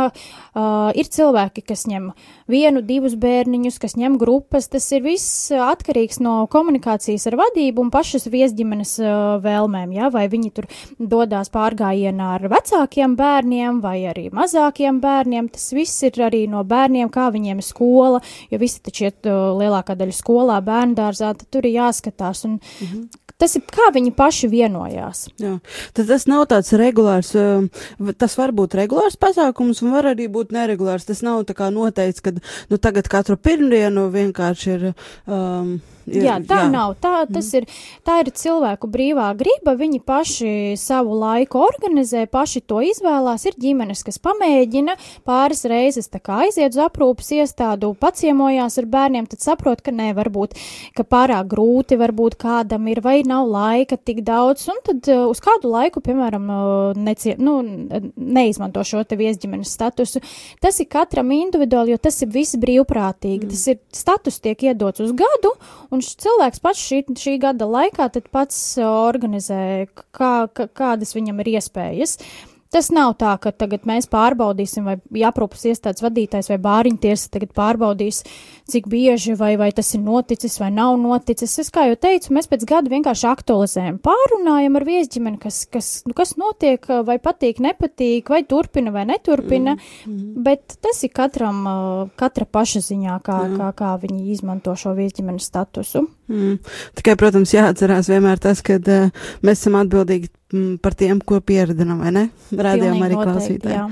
Uh, 0.56 0.90
ir 0.96 1.10
cilvēki, 1.12 1.64
kas 1.66 1.86
ņem 1.90 2.10
vienu, 2.50 2.82
divus 2.86 3.16
bērniņus, 3.20 3.80
kas 3.82 3.96
ņem 3.98 4.16
grupas. 4.20 4.70
Tas 4.72 4.86
ir 4.96 5.04
viss 5.04 5.50
atkarīgs 5.50 6.20
no 6.24 6.38
komunikācijas 6.52 7.26
ar 7.30 7.38
vadību 7.42 7.84
un 7.86 7.92
pašas 7.94 8.28
viesģimenes 8.32 8.96
uh, 9.02 9.12
vēlmēm. 9.44 9.96
Ja? 9.98 10.10
Vai 10.14 10.26
viņi 10.32 10.52
tur 10.56 10.70
dodās 10.98 11.52
pārgājienā 11.54 12.32
ar 12.38 12.48
vecākiem 12.52 13.18
bērniem 13.18 13.82
vai 13.84 13.98
arī 14.12 14.28
mazākiem 14.34 15.02
bērniem. 15.02 15.50
Tas 15.52 15.70
viss 15.76 16.06
ir 16.06 16.22
arī 16.26 16.46
no 16.50 16.64
bērniem, 16.66 17.12
kā 17.12 17.28
viņiem 17.34 17.60
ir 17.60 17.66
skola 17.66 18.22
jo 18.50 18.58
visi 18.60 18.82
taču 18.84 19.08
iet 19.08 19.26
lielākā 19.26 19.96
daļa 19.98 20.16
skolā, 20.16 20.58
bērndārzā, 20.64 21.32
tad 21.38 21.48
tur 21.52 21.66
ir 21.66 21.78
jāskatās. 21.80 22.44
Un, 22.48 22.58
mm 22.58 22.86
-hmm. 22.86 23.08
Tas 23.36 23.56
ir 23.58 23.64
kā 23.68 23.90
viņi 23.92 24.14
paši 24.16 24.48
vienojās. 24.48 25.26
Jā. 25.42 25.56
Tad 25.96 26.08
tas 26.08 26.24
nav 26.30 26.46
tāds 26.52 26.72
regulārs, 26.78 27.34
tas 28.16 28.36
var 28.38 28.54
būt 28.56 28.78
regulārs 28.78 29.18
pasākums 29.20 29.82
un 29.84 29.92
var 29.92 30.08
arī 30.14 30.30
būt 30.32 30.54
neregulārs. 30.56 31.04
Tas 31.08 31.20
nav 31.26 31.44
tā 31.48 31.56
kā 31.58 31.68
noteikts, 31.74 32.24
ka 32.24 32.32
nu, 32.36 32.78
tagad 32.80 33.10
katru 33.12 33.36
pirmdienu 33.36 34.08
vienkārši 34.14 34.72
ir. 34.78 34.88
Um, 35.28 35.76
Ir, 36.06 36.22
jā, 36.28 36.36
tā 36.46 36.62
jā. 36.64 36.70
nav. 36.70 36.96
Tā, 37.02 37.24
tas 37.26 37.50
mm. 37.50 37.58
ir, 37.58 37.66
tā 38.06 38.20
ir 38.22 38.32
cilvēku 38.36 38.90
brīvā 38.90 39.30
griba. 39.38 39.76
Viņi 39.78 40.00
paši 40.06 40.50
savu 40.80 41.16
laiku 41.18 41.60
organizē, 41.66 42.26
paši 42.30 42.62
to 42.66 42.80
izvēlās. 42.86 43.46
Ir 43.48 43.58
ģimenes, 43.60 44.04
kas 44.06 44.20
pamēģina 44.22 44.96
pāris 45.26 45.64
reizes 45.68 46.10
aiziet 46.36 46.74
uz 46.74 46.80
aprūpas 46.82 47.30
iestādu, 47.36 47.92
paciemojās 48.00 48.78
ar 48.80 48.88
bērniem, 48.90 49.26
tad 49.30 49.42
saprot, 49.44 49.82
ka 49.84 49.92
nē, 49.94 50.12
varbūt, 50.16 50.56
ka 50.96 51.04
pārāk 51.06 51.48
grūti 51.50 51.98
varbūt 52.00 52.36
kādam 52.40 52.86
ir 52.90 53.00
vai 53.04 53.20
nav 53.26 53.48
laika 53.50 53.98
tik 53.98 54.22
daudz, 54.26 54.66
un 54.72 54.80
tad 54.86 55.10
uh, 55.12 55.26
uz 55.30 55.40
kādu 55.44 55.70
laiku, 55.72 56.02
piemēram, 56.04 56.48
uh, 56.52 56.98
necie, 56.98 57.36
nu, 57.38 57.58
neizmanto 58.16 58.84
šo 58.86 59.02
te 59.08 59.18
viesģimenes 59.18 59.72
statusu. 59.76 60.22
Tas 60.62 60.80
ir 60.82 60.90
katram 60.92 61.32
individuāli, 61.34 61.94
jo 61.94 62.00
tas 62.02 62.20
ir 62.24 62.32
viss 62.34 62.58
brīvprātīgi. 62.60 63.46
Mm. 63.46 63.52
Tas 63.52 63.66
ir 63.72 63.80
status 63.94 64.40
tiek 64.44 64.66
iedots 64.68 65.02
uz 65.04 65.12
gadu, 65.16 65.54
un 65.90 65.95
cilvēks 66.00 66.60
pats 66.64 66.82
šī, 66.82 67.04
šī 67.16 67.38
gada 67.42 67.68
laikā 67.68 68.10
pats 68.32 68.58
organizē, 68.82 69.86
kā, 70.16 70.48
kā, 70.52 70.68
kādas 70.68 71.16
viņam 71.16 71.40
ir 71.44 71.56
iespējas. 71.56 72.18
Uh, 72.20 72.55
Tas 72.74 72.88
nav 72.90 73.14
tā, 73.20 73.36
ka 73.38 73.52
tagad 73.54 73.86
mēs 73.86 74.08
pārbaudīsim, 74.10 74.86
vai 74.86 75.22
aprūpas 75.28 75.62
iestādes 75.70 76.02
vadītājs 76.02 76.50
vai 76.50 76.58
bāriņtiesa 76.64 77.30
tagad 77.36 77.52
pārbaudīs, 77.56 78.22
cik 78.66 78.88
bieži 78.90 79.36
vai, 79.38 79.52
vai 79.60 79.70
tas 79.76 79.92
ir 79.94 80.02
noticis 80.02 80.58
vai 80.60 80.72
nav 80.74 80.96
noticis. 81.00 81.54
Es 81.62 81.70
kā 81.74 81.86
jau 81.86 81.98
teicu, 82.00 82.34
mēs 82.34 82.50
pēc 82.50 82.66
gada 82.68 82.90
vienkārši 82.90 83.28
aktualizējam, 83.30 84.00
pārunājam 84.04 84.80
ar 84.80 84.88
viesģimeni, 84.88 85.40
kas, 85.42 85.62
kas, 85.70 85.92
nu, 86.08 86.16
kas 86.18 86.34
notiek, 86.40 86.90
vai 87.06 87.20
patīk, 87.22 87.62
nepatīk, 87.62 88.34
vai 88.34 88.42
turpina 88.48 88.94
vai 88.94 89.06
neturpina, 89.12 89.76
mm, 89.78 90.10
mm. 90.10 90.44
bet 90.46 90.78
tas 90.82 91.04
ir 91.06 91.14
katram, 91.14 91.62
katra 92.18 92.50
paša 92.50 92.82
ziņā, 92.90 93.20
kā, 93.26 93.40
mm. 93.46 93.58
kā, 93.62 93.72
kā 93.78 93.96
viņi 94.02 94.30
izmanto 94.34 94.74
šo 94.78 94.96
viesģimenes 94.98 95.52
statusu. 95.52 96.08
Mm. 96.26 96.56
Tikai, 96.98 97.14
protams, 97.20 97.52
jāatcerās 97.54 98.10
vienmēr 98.10 98.40
tas, 98.42 98.62
ka 98.66 98.78
uh, 98.80 99.28
mēs 99.46 99.60
esam 99.60 99.78
atbildīgi 99.80 100.30
mm, 100.52 100.72
par 100.82 100.96
tiem, 100.98 101.20
ko 101.22 101.38
pieredzinām, 101.44 102.02
vai 102.02 102.14
ne? 102.16 102.24
Rādījām 102.50 103.04
arī 103.06 103.20
klausītāji. 103.20 103.84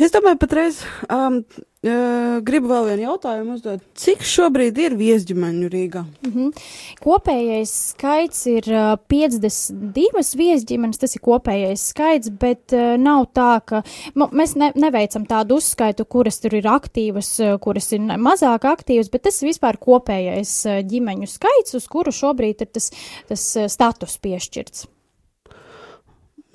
Es 0.00 0.14
domāju, 0.14 0.38
patreiz 0.40 0.78
um, 1.12 1.42
uh, 1.84 2.38
gribu 2.46 2.70
vēl 2.70 2.86
vienu 2.88 3.02
jautājumu 3.02 3.56
uzdot. 3.58 3.82
Cik 4.00 4.22
šobrīd 4.24 4.78
ir 4.80 4.94
viesģimeņu 4.96 5.66
Rīgā? 5.68 6.04
Mm 6.24 6.30
-hmm. 6.32 6.62
Kopējais 7.04 7.72
skaits 7.90 8.46
ir 8.48 8.64
uh, 8.72 8.94
52 9.12 10.38
viesģimenes, 10.40 11.00
tas 11.02 11.16
ir 11.16 11.20
kopējais 11.20 11.84
skaits, 11.92 12.30
bet 12.32 12.72
uh, 12.72 12.96
nav 12.96 13.26
tā, 13.36 13.60
ka 13.60 13.82
mēs 14.16 14.56
ne, 14.56 14.70
neveicam 14.74 15.26
tādu 15.28 15.58
uzskaitu, 15.60 16.06
kuras 16.08 16.40
tur 16.40 16.56
ir 16.56 16.64
aktīvas, 16.64 17.60
kuras 17.60 17.92
ir 17.92 18.00
mazāk 18.00 18.64
aktīvas, 18.64 19.10
bet 19.12 19.28
tas 19.28 19.42
ir 19.42 19.50
vispār 19.52 19.76
kopējais 19.76 20.54
ģimeņu 20.88 21.28
skaits, 21.28 21.76
uz 21.76 21.86
kuru 21.86 22.12
šobrīd 22.12 22.64
ir 22.64 22.72
tas, 22.72 22.88
tas 23.28 23.44
status 23.68 24.16
piešķirts. 24.16 24.88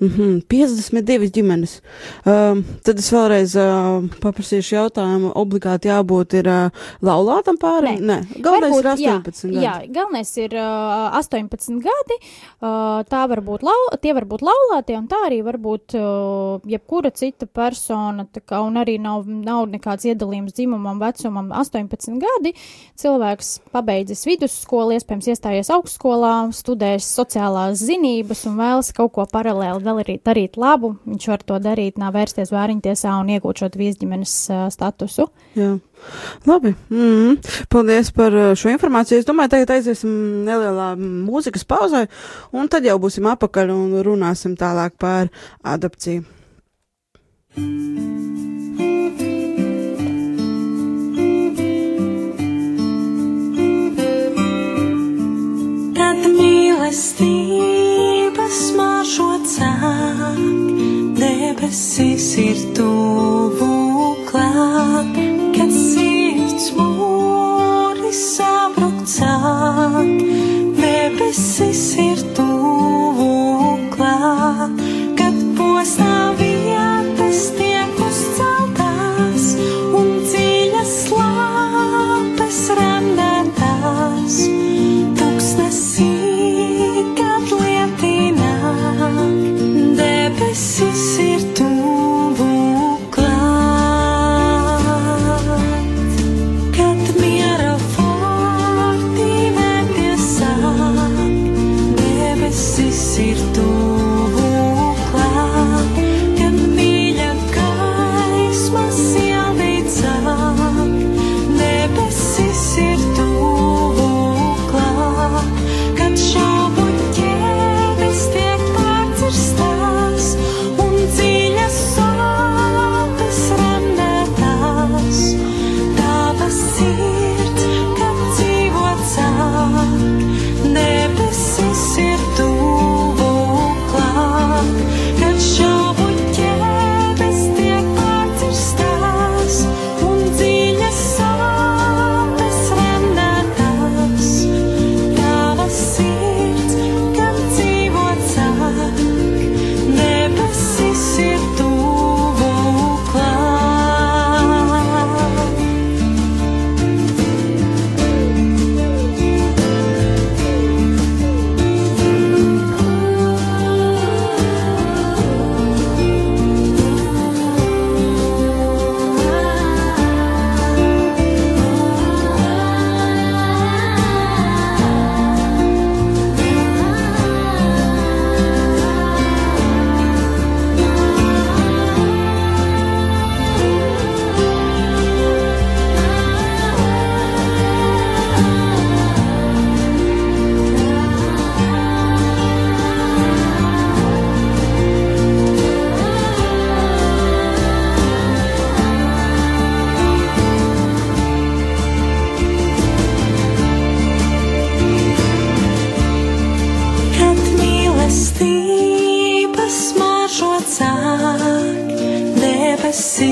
Mm 0.00 0.08
-hmm, 0.08 0.42
52 0.46 1.30
ģimenes. 1.32 1.80
Uh, 2.26 2.60
tad 2.84 2.98
es 2.98 3.08
vēlreiz 3.12 3.54
uh, 3.56 4.04
paprasīšu 4.20 4.74
jautājumu. 4.74 5.30
Obligāti 5.34 5.88
jābūt 5.88 6.34
ir 6.36 6.48
uh, 6.48 6.70
laulātam 7.00 7.56
pāri? 7.56 7.94
Nē, 7.96 8.04
Nē. 8.04 8.40
galvenais 8.42 8.74
Varbūt, 8.74 8.84
ir 8.84 8.90
18 8.90 9.48
jā, 9.48 9.54
gadi. 9.54 9.64
Jā, 9.64 9.74
galvenais 9.88 10.36
ir 10.36 10.52
uh, 10.52 11.16
18 11.16 11.80
gadi. 11.80 12.16
Uh, 12.60 13.04
tā 13.08 13.22
var 13.28 13.40
būt 13.40 13.62
lau, 13.62 13.96
tie 14.02 14.12
var 14.12 14.24
būt 14.24 14.44
laulātie, 14.44 14.98
un 14.98 15.08
tā 15.08 15.16
arī 15.26 15.40
var 15.44 15.56
būt 15.56 15.96
uh, 15.96 16.60
jebkura 16.68 17.10
cita 17.10 17.46
persona, 17.46 18.26
kā, 18.46 18.60
un 18.60 18.76
arī 18.76 18.98
nav, 19.00 19.24
nav 19.26 19.64
nekāds 19.68 20.04
iedalījums 20.04 20.52
dzimumam, 20.52 21.00
vecumam 21.00 21.48
18 21.52 22.20
gadi. 22.20 22.52
Cilvēks 23.00 23.60
pabeidzis 23.72 24.26
vidusskolu, 24.26 24.92
iespējams 24.92 25.28
iestājies 25.32 25.72
augstskolā, 25.72 26.52
studēs 26.52 27.08
sociālās 27.16 27.80
zinības 27.80 28.44
un 28.46 28.60
vēlas 28.60 28.92
kaut 28.92 29.12
ko 29.16 29.24
paralēli 29.32 29.85
vēl 29.86 30.02
arī 30.02 30.16
darīt 30.24 30.58
labu, 30.60 30.94
viņš 31.06 31.28
var 31.32 31.44
to 31.46 31.58
darīt, 31.62 32.00
nav 32.02 32.14
vērsties 32.16 32.52
vēriņtiesā 32.54 33.14
un 33.20 33.32
iegūt 33.36 33.62
šo 33.62 33.70
viesģimenes 33.76 34.34
statusu. 34.74 35.28
Jā. 35.56 35.76
Labi, 36.46 36.74
mm 36.90 36.96
-hmm. 36.96 37.66
paldies 37.72 38.10
par 38.12 38.32
šo 38.32 38.68
informāciju. 38.68 39.18
Es 39.18 39.26
domāju, 39.26 39.48
tagad 39.54 39.70
aiziesim 39.70 40.44
nelielā 40.44 40.94
mūzikas 40.98 41.64
pauzē, 41.64 42.06
un 42.52 42.68
tad 42.68 42.84
jau 42.84 42.98
būsim 42.98 43.26
apakaļ 43.32 43.70
un 43.70 44.02
runāsim 44.02 44.56
tālāk 44.56 44.98
par 44.98 45.28
adopciju. 45.62 46.24
Tad 47.56 48.55
mīlestība 56.86 58.46
smaržo 58.46 59.40
cāk, 59.42 60.38
debesis 61.18 62.28
ir 62.38 62.60
tuvu 62.76 64.14
klāt, 64.28 65.18
kad 65.56 65.72
sirds 65.74 66.70
mūri 66.78 68.12
sabruk 68.14 69.02
cāk, 69.02 70.14
debesis 70.78 71.96
ir 71.98 72.05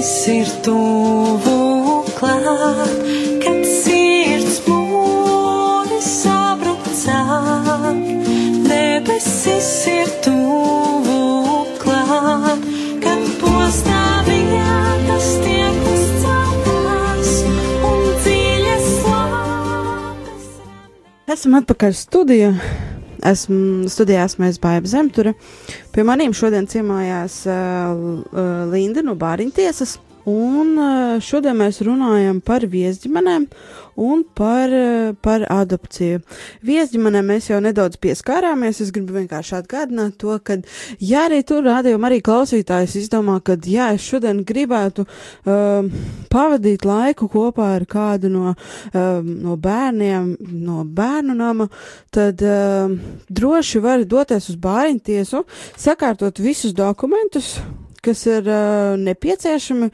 debesis 0.04 0.28
ir 0.28 0.48
tuvu 0.62 2.04
klāt, 2.18 2.92
kad 3.40 3.64
sirds 3.64 4.60
mūri 4.66 6.00
sabrucāk. 6.04 8.02
Debesis 8.68 9.70
ir 9.88 10.12
tuvu 10.20 11.64
klāt, 11.80 12.68
kad 13.00 13.24
postā 13.40 14.04
vietas 14.28 15.40
tiek 15.40 15.90
uzceltās 15.96 17.34
un 17.88 18.04
dziļas 18.20 18.88
slāpes. 19.00 20.48
Esam 21.32 21.62
atpakaļ 21.62 21.96
studijā. 21.96 22.52
Esmu 23.24 23.88
studijās, 23.88 24.36
mēs 24.36 24.58
baigs 24.60 24.92
zemture. 24.92 25.32
Pie 25.94 26.04
maniem 26.04 26.34
šodien 26.36 26.68
ciemājās 26.68 27.38
uh, 27.48 28.66
Linda 28.72 29.04
no 29.06 29.16
Bāriņtiesas. 29.16 29.96
Un 30.24 30.78
uh, 30.80 31.16
šodien 31.20 31.58
mēs 31.58 31.82
runājam 31.84 32.38
par 32.40 32.64
viesģimenēm 32.72 33.44
un 34.00 34.22
par, 34.36 34.72
uh, 34.72 35.10
par 35.20 35.44
adopciju. 35.52 36.22
Viesģimenēm 36.64 37.28
mēs 37.28 37.50
jau 37.50 37.58
nedaudz 37.60 38.00
pieskārāmies. 38.00 38.80
Es 38.80 38.92
gribu 38.94 39.18
vienkārši 39.18 39.58
atgādināt 39.58 40.16
to, 40.22 40.38
ka, 40.40 40.56
ja 40.96 41.26
arī 41.28 41.42
tur 41.44 41.66
rādījumā 41.68 42.08
arī 42.08 42.22
klausītājs 42.24 42.96
izdomā, 43.02 43.36
ka, 43.44 43.58
jā, 43.68 43.90
es 43.98 44.08
šodien 44.08 44.40
gribētu 44.48 45.04
uh, 45.04 45.92
pavadīt 46.32 46.88
laiku 46.88 47.28
kopā 47.28 47.74
ar 47.76 47.84
kādu 47.84 48.32
no, 48.32 48.56
uh, 48.56 49.20
no 49.20 49.60
bērniem, 49.60 50.34
no 50.64 50.88
bērnu 50.88 51.36
nama, 51.36 51.68
tad 52.08 52.40
uh, 52.40 52.96
droši 53.28 53.84
var 53.84 54.08
doties 54.08 54.48
uz 54.54 54.56
bāriņtiesu, 54.56 55.44
sakārtot 55.84 56.40
visus 56.40 56.72
dokumentus, 56.72 57.58
kas 58.04 58.24
ir 58.28 58.46
uh, 58.48 58.94
nepieciešami, 59.00 59.90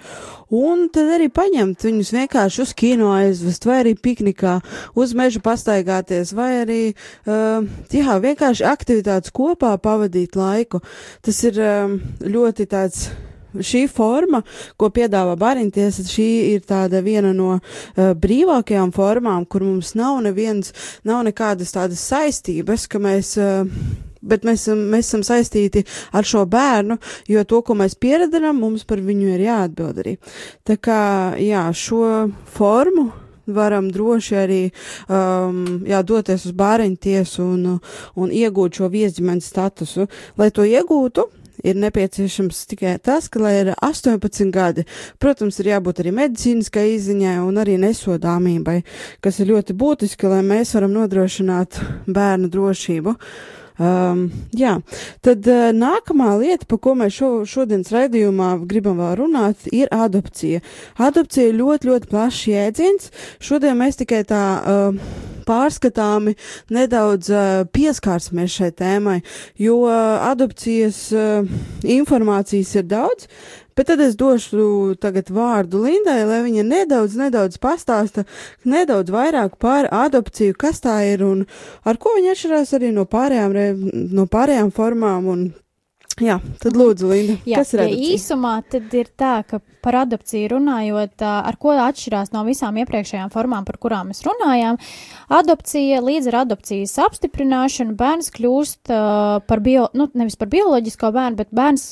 un 0.58 0.88
tad 0.92 1.14
arī 1.16 1.30
paņemt 1.32 1.86
viņus 1.86 2.12
vienkārši 2.16 2.62
uz 2.64 2.74
kino 2.76 3.12
aizvest, 3.14 3.66
vai 3.68 3.80
arī 3.84 3.94
piknikā, 3.94 4.58
uz 4.98 5.14
mežu 5.16 5.42
pastaigāties, 5.44 6.34
vai 6.36 6.50
arī, 6.64 6.82
uh, 7.30 7.64
jā, 7.94 8.20
vienkārši 8.26 8.66
aktivitātes 8.68 9.34
kopā 9.34 9.76
pavadīt 9.82 10.38
laiku. 10.38 10.82
Tas 11.22 11.42
ir 11.46 11.58
uh, 11.62 11.98
ļoti 12.26 12.68
tāds 12.70 13.08
šī 13.58 13.86
forma, 13.90 14.42
ko 14.78 14.90
piedāvā 14.94 15.34
Bariņtiesa, 15.40 16.04
šī 16.10 16.28
ir 16.52 16.66
tāda 16.68 17.02
viena 17.04 17.32
no 17.36 17.56
uh, 17.56 18.12
brīvākajām 18.18 18.92
formām, 18.94 19.46
kur 19.46 19.64
mums 19.66 19.94
nav 19.98 20.20
neviens, 20.26 20.74
nav 21.06 21.24
nekādas 21.26 21.74
tādas 21.76 22.04
saistības, 22.12 22.86
ka 22.90 23.02
mēs. 23.02 23.34
Uh, 23.40 24.08
Bet 24.20 24.44
mēs, 24.44 24.66
mēs 24.68 25.08
esam 25.08 25.24
saistīti 25.24 25.84
ar 26.12 26.26
šo 26.28 26.44
bērnu, 26.50 26.98
jo 27.30 27.44
to, 27.48 27.62
ko 27.64 27.76
mēs 27.78 27.96
pieredzam, 27.96 28.60
mums 28.60 28.84
par 28.88 29.00
viņu 29.04 29.34
ir 29.34 29.46
jāatbild 29.46 30.02
arī. 30.02 30.16
Tā 30.66 30.76
kā, 30.76 31.00
jā, 31.40 31.64
šo 31.72 32.28
formu 32.52 33.08
varam 33.50 33.88
droši 33.90 34.36
arī 34.38 34.60
um, 35.08 35.82
jā, 35.88 36.02
doties 36.06 36.46
uz 36.46 36.54
bāriņu 36.56 37.00
tiesu 37.02 37.44
un, 37.44 37.66
un 38.14 38.30
iegūt 38.30 38.80
šo 38.80 38.90
viesģimenes 38.92 39.50
statusu. 39.50 40.06
Lai 40.38 40.50
to 40.54 40.66
iegūtu, 40.68 41.26
ir 41.64 41.76
nepieciešams 41.76 42.64
tikai 42.70 42.96
tas, 43.02 43.28
ka, 43.28 43.40
lai 43.42 43.54
ir 43.60 43.72
18 43.76 44.50
gadi, 44.54 44.86
protams, 45.20 45.60
ir 45.60 45.72
jābūt 45.74 46.02
arī 46.02 46.14
medicīniskai 46.16 46.86
izziņai 46.96 47.36
un 47.44 47.60
arī 47.60 47.76
nesodāmībai, 47.82 48.80
kas 49.24 49.40
ir 49.40 49.52
ļoti 49.52 49.76
būtiski, 49.76 50.30
lai 50.30 50.42
mēs 50.46 50.74
varam 50.76 50.94
nodrošināt 50.96 51.80
bērnu 52.08 52.50
drošību. 52.52 53.16
Um, 53.80 54.26
jā, 54.52 54.74
tad 55.24 55.46
uh, 55.48 55.70
nākamā 55.72 56.34
lieta, 56.36 56.66
par 56.68 56.82
ko 56.84 56.92
mēs 57.00 57.14
šo, 57.16 57.30
šodienas 57.48 57.88
raidījumā 57.94 58.50
gribam 58.68 59.00
vēl 59.00 59.14
runāt, 59.22 59.64
ir 59.72 59.88
adopcija. 59.94 60.60
Adopcija 61.00 61.48
ir 61.48 61.56
ļoti, 61.62 61.88
ļoti 61.88 62.10
plašs 62.10 62.42
jēdziens. 62.50 63.08
Šodien 63.40 63.80
mēs 63.80 63.96
tikai 64.02 64.20
tā 64.28 64.42
uh, 64.60 65.00
pārskatāmi 65.48 66.36
nedaudz 66.76 67.32
uh, 67.32 67.64
pieskārsimies 67.72 68.58
šai 68.58 68.70
tēmai, 68.76 69.18
jo 69.56 69.80
uh, 69.86 70.20
adopcijas 70.28 71.00
uh, 71.16 71.48
informācijas 71.96 72.76
ir 72.82 72.86
daudz, 72.90 73.30
Bet 73.80 73.86
tad 73.88 74.00
es 74.04 74.12
došu 74.12 74.94
tagad 75.00 75.30
vārdu 75.32 75.78
Lindai, 75.80 76.18
lai 76.28 76.42
viņa 76.44 76.66
nedaudz, 76.68 77.14
nedaudz 77.16 77.56
pastāsta 77.56 78.26
nedaudz 78.68 79.08
vairāk 79.08 79.54
par 79.56 79.86
adopciju, 79.88 80.52
kas 80.52 80.82
tā 80.84 80.98
ir 81.08 81.24
un 81.24 81.46
ar 81.88 81.96
ko 81.96 82.12
viņa 82.18 82.34
atšķirās 82.34 82.74
arī 82.76 82.90
no 82.92 83.06
pārējām, 83.08 83.54
no 84.12 84.26
pārējām 84.28 84.68
formām. 84.76 85.30
Un, 85.32 85.46
jā, 86.20 86.36
tad 86.60 86.76
lūdzu, 86.76 87.08
Linda, 87.08 87.38
Jā, 87.48 87.62
kas 87.62 87.72
ir 87.72 87.80
ja 87.80 87.86
adopcija? 87.88 88.18
īsumā 88.18 88.52
tad 88.76 88.98
ir 89.00 89.08
tā, 89.16 89.32
ka 89.48 89.62
par 89.82 89.98
adopciju 90.02 90.52
runājot, 90.54 91.22
ar 91.24 91.56
ko 91.60 91.74
atšķirās 91.74 92.32
no 92.34 92.44
visām 92.46 92.78
iepriekšējām 92.82 93.32
formām, 93.32 93.66
par 93.68 93.78
kurām 93.82 94.10
mēs 94.10 94.22
runājām. 94.26 94.78
Adopcija, 95.30 96.00
līdz 96.04 96.30
ar 96.30 96.38
adopcijas 96.42 96.96
apstiprināšanu 97.04 97.94
bērns 97.98 98.30
kļūst 98.34 98.92
par 99.46 99.62
bio, 99.64 99.86
nu, 99.96 100.08
nevis 100.18 100.38
par 100.40 100.50
bioloģisko 100.52 101.12
bērnu, 101.14 101.38
bet 101.38 101.52
bērns 101.54 101.88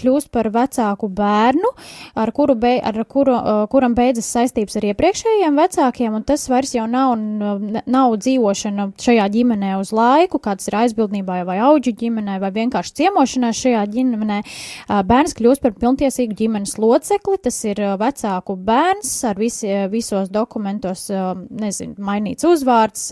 kļūst 0.00 0.30
par 0.34 0.50
vecāku 0.54 1.10
bērnu, 1.20 1.72
ar 2.20 2.32
kuru, 2.36 2.56
be, 2.60 2.76
ar 2.78 3.00
kuru, 3.10 3.34
kuram 3.72 3.96
beidzas 3.98 4.30
saistības 4.30 4.78
ar 4.78 4.88
iepriekšējiem 4.92 5.58
vecākiem, 5.58 6.14
un 6.20 6.26
tas 6.26 6.46
vairs 6.50 6.74
jau 6.76 6.86
nav, 6.90 7.16
nav 7.84 8.16
dzīvošana 8.22 8.90
šajā 9.00 9.26
ģimenē 9.34 9.74
uz 9.80 9.90
laiku, 9.96 10.38
kāds 10.42 10.70
ir 10.70 10.78
aizbildnībā 10.84 11.40
vai 11.48 11.58
auģu 11.66 11.92
ģimenē, 12.00 12.38
vai 12.42 12.52
vienkārši 12.54 12.96
ciemošanās 13.02 13.60
šajā 13.60 13.82
ģimenē. 13.94 14.40
Bērns 15.10 15.34
kļūst 15.38 15.64
par 15.64 15.74
pilntiesīgu 15.80 16.36
ģimenes 16.38 16.76
locekli, 16.78 17.09
tas 17.42 17.58
ir 17.64 17.80
vecāku 18.00 18.56
bērns 18.56 19.12
ar 19.28 19.38
visi, 19.40 19.70
visos 19.90 20.30
dokumentos, 20.30 21.08
nezinu, 21.50 21.96
mainīts 21.98 22.46
uzvārds, 22.46 23.08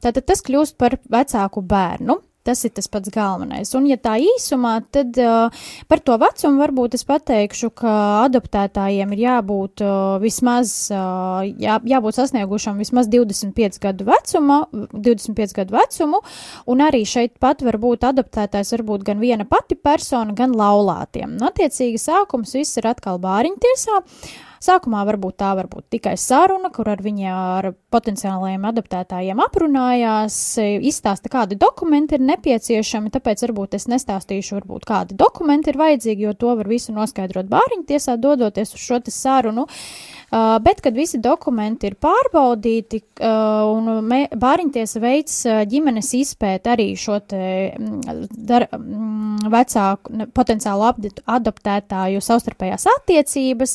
tātad 0.00 0.26
tas 0.26 0.42
kļūst 0.46 0.76
par 0.80 0.98
vecāku 1.10 1.62
bērnu. 1.62 2.20
Tas 2.46 2.62
ir 2.64 2.72
tas 2.72 2.88
pats 2.88 3.12
galvenais. 3.12 3.68
Un, 3.76 3.84
ja 3.90 3.98
tā 4.00 4.14
īsumā, 4.24 4.78
tad 4.94 5.18
uh, 5.20 5.66
par 5.90 6.00
to 6.00 6.16
vecumu 6.22 6.62
varbūt 6.62 6.96
es 6.96 7.04
pateikšu, 7.04 7.68
ka 7.76 7.92
adoptētājiem 8.24 9.12
ir 9.12 9.22
jābūt 9.26 9.84
uh, 9.84 10.16
vismaz, 10.22 10.72
uh, 10.88 11.44
jā, 11.44 11.76
jābūt 11.92 12.16
sasniegušam 12.16 12.80
vismaz 12.80 13.12
25 13.12 13.80
gadu 13.84 14.08
vecuma, 14.08 14.62
25 14.72 15.56
gadu 15.60 15.76
vecumu, 15.76 16.24
un 16.72 16.84
arī 16.86 17.04
šeit 17.04 17.36
pat 17.42 17.60
var 17.66 17.76
būt 17.82 18.08
adoptētājs 18.08 18.72
varbūt 18.78 19.04
gan 19.12 19.20
viena 19.20 19.44
pati 19.44 19.76
persona, 19.76 20.32
gan 20.36 20.56
laulātiem. 20.56 21.36
Un, 21.36 21.50
attiecīgi, 21.52 22.00
sākums 22.00 22.56
viss 22.56 22.80
ir 22.80 22.88
atkal 22.88 23.20
bāriņtiesā. 23.20 24.00
Sākumā 24.60 25.06
varbūt 25.08 25.38
tā 25.40 25.54
var 25.56 25.70
būt 25.72 25.86
tikai 25.96 26.18
saruna, 26.20 26.68
kur 26.74 26.90
ar 26.92 27.00
viņiem, 27.00 27.32
ar 27.32 27.70
potenciālajiem 27.94 28.66
adaptētājiem 28.68 29.40
aprunājās, 29.40 30.36
izstāsta, 30.60 31.32
kādi 31.32 31.56
dokumenti 31.56 32.18
ir 32.18 32.26
nepieciešami, 32.28 33.08
tāpēc 33.14 33.46
varbūt 33.46 33.78
es 33.78 33.88
nestāstīšu, 33.88 34.58
varbūt 34.58 34.84
kādi 34.90 35.16
dokumenti 35.16 35.72
ir 35.72 35.80
vajadzīgi, 35.80 36.28
jo 36.28 36.36
to 36.36 36.52
var 36.60 36.68
visu 36.68 36.92
noskaidrot 36.92 37.48
bāriņu 37.48 37.88
tiesā, 37.88 38.18
dodoties 38.20 38.76
uz 38.76 38.84
šo 38.84 39.00
sarunu. 39.08 39.64
Uh, 40.30 40.60
bet, 40.62 40.78
kad 40.84 40.94
visi 40.94 41.18
dokumenti 41.18 41.88
ir 41.88 41.96
pārbaudīti 41.98 43.00
uh, 43.02 43.64
un 43.66 44.12
bāriņtiesa 44.38 45.00
veids 45.02 45.40
uh, 45.48 45.64
ģimenes 45.66 46.12
izpēt 46.20 46.68
arī 46.70 46.92
šo 46.94 47.16
te 47.32 47.40
mm, 47.72 48.28
dar, 48.46 48.68
mm, 48.70 49.50
vecāku, 49.50 50.28
potenciālu 50.36 50.86
adoptētāju 51.26 52.22
savstarpējās 52.22 52.86
attiecības, 52.94 53.74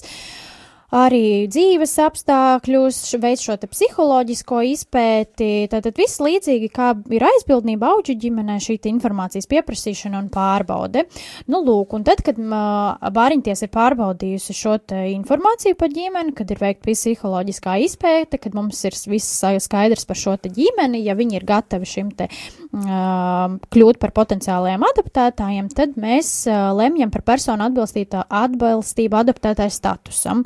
arī 0.95 1.47
dzīves 1.51 1.93
apstākļus, 2.05 2.99
veic 3.21 3.41
šo 3.43 3.57
psiholoģisko 3.59 4.61
izpēti, 4.71 5.49
tātad 5.71 5.97
viss 5.99 6.21
līdzīgi 6.23 6.69
kā 6.73 6.93
ir 7.13 7.25
aizbildnība 7.27 7.91
auģu 7.95 8.15
ģimenē 8.21 8.57
šī 8.63 8.77
informācijas 8.91 9.49
pieprasīšana 9.51 10.19
un 10.21 10.29
pārbaude. 10.33 11.05
Nu, 11.51 11.61
lūk, 11.65 11.95
un 11.97 12.05
tad, 12.07 12.21
kad 12.25 12.39
bāriņties 12.39 13.65
ir 13.65 13.71
pārbaudījusi 13.73 14.55
šo 14.55 14.77
informāciju 15.15 15.77
par 15.79 15.91
ģimeni, 15.93 16.35
kad 16.37 16.51
ir 16.51 16.61
veikta 16.61 16.91
psiholoģiskā 16.91 17.77
izpēte, 17.85 18.39
kad 18.41 18.55
mums 18.57 18.83
ir 18.87 18.97
viss 19.11 19.43
skaidrs 19.65 20.07
par 20.07 20.19
šo 20.19 20.37
ģimeni, 20.45 21.03
ja 21.05 21.15
viņi 21.17 21.39
ir 21.39 21.47
gatavi 21.47 21.87
šim 21.89 22.11
te 22.15 22.27
uh, 22.29 23.55
kļūt 23.73 23.99
par 24.01 24.13
potenciālajiem 24.15 24.83
adaptētājiem, 24.89 25.69
tad 25.75 25.95
mēs 25.99 26.31
uh, 26.49 26.69
lemjam 26.77 27.11
par 27.13 27.25
personu 27.27 27.67
atbilstību 27.67 29.19
adaptētāju 29.21 29.73
statusam. 29.73 30.43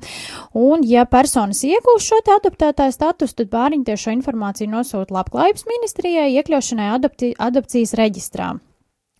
Un, 0.54 0.86
ja 0.88 1.06
personas 1.10 1.62
iegūs 1.68 2.08
šo 2.08 2.22
adaptētāju 2.38 2.96
statusu, 2.96 3.42
tad 3.42 3.52
bāriņi 3.54 3.88
tieši 3.90 4.06
šo 4.08 4.16
informāciju 4.18 4.72
nosūta 4.72 5.16
labklājības 5.20 5.68
ministrijai 5.70 6.32
iekļaušanai 6.40 6.90
adopti, 6.96 7.34
adopcijas 7.38 7.96
reģistrā. 8.00 8.54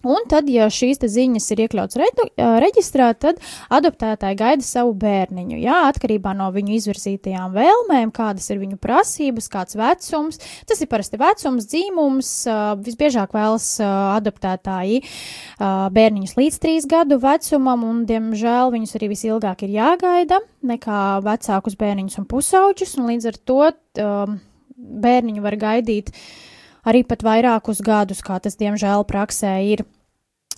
Un 0.08 0.24
tad, 0.32 0.48
ja 0.48 0.70
šīs 0.72 1.02
ziņas 1.04 1.50
ir 1.52 1.62
iekļauts 1.66 1.98
redu, 2.00 2.26
reģistrā, 2.64 3.10
tad 3.20 3.42
adoptētāji 3.68 4.38
gaida 4.40 4.64
savu 4.64 4.94
bērniņu. 5.02 5.58
Jā, 5.60 5.82
atkarībā 5.90 6.32
no 6.40 6.48
viņu 6.56 6.78
izvirzītajām 6.78 7.52
vēlmēm, 7.58 8.14
kādas 8.16 8.48
ir 8.54 8.62
viņu 8.62 8.80
prasības, 8.80 9.50
kāds 9.52 9.76
vecums. 9.80 10.40
Tas 10.70 10.80
ir 10.80 10.88
parasti 10.92 11.20
vecums, 11.20 11.68
dzīmums. 11.68 12.32
Visbiežāk 12.86 13.36
vēlas 13.36 13.68
adoptētāji 13.84 15.04
bērniņus 15.60 16.38
līdz 16.40 16.60
trīs 16.64 16.88
gadu 16.88 17.20
vecumam, 17.20 17.84
un, 17.84 18.04
diemžēl, 18.08 18.72
viņus 18.76 18.96
arī 18.96 19.12
visilgāk 19.12 19.68
ir 19.68 19.76
jāgaida 19.82 20.40
nekā 20.64 21.02
vecākus 21.28 21.76
bērniņus 21.80 22.22
un 22.22 22.30
pusauģus, 22.32 22.96
un 23.00 23.12
līdz 23.12 23.34
ar 23.34 23.44
to 23.52 23.64
bērniņu 24.80 25.44
var 25.44 25.60
gaidīt 25.60 26.16
arī 26.88 27.04
pat 27.08 27.24
vairākus 27.26 27.82
gadus, 27.86 28.24
kā 28.26 28.40
tas 28.44 28.60
diemžēl 28.60 29.06
praksē 29.10 29.56
ir. 29.74 29.86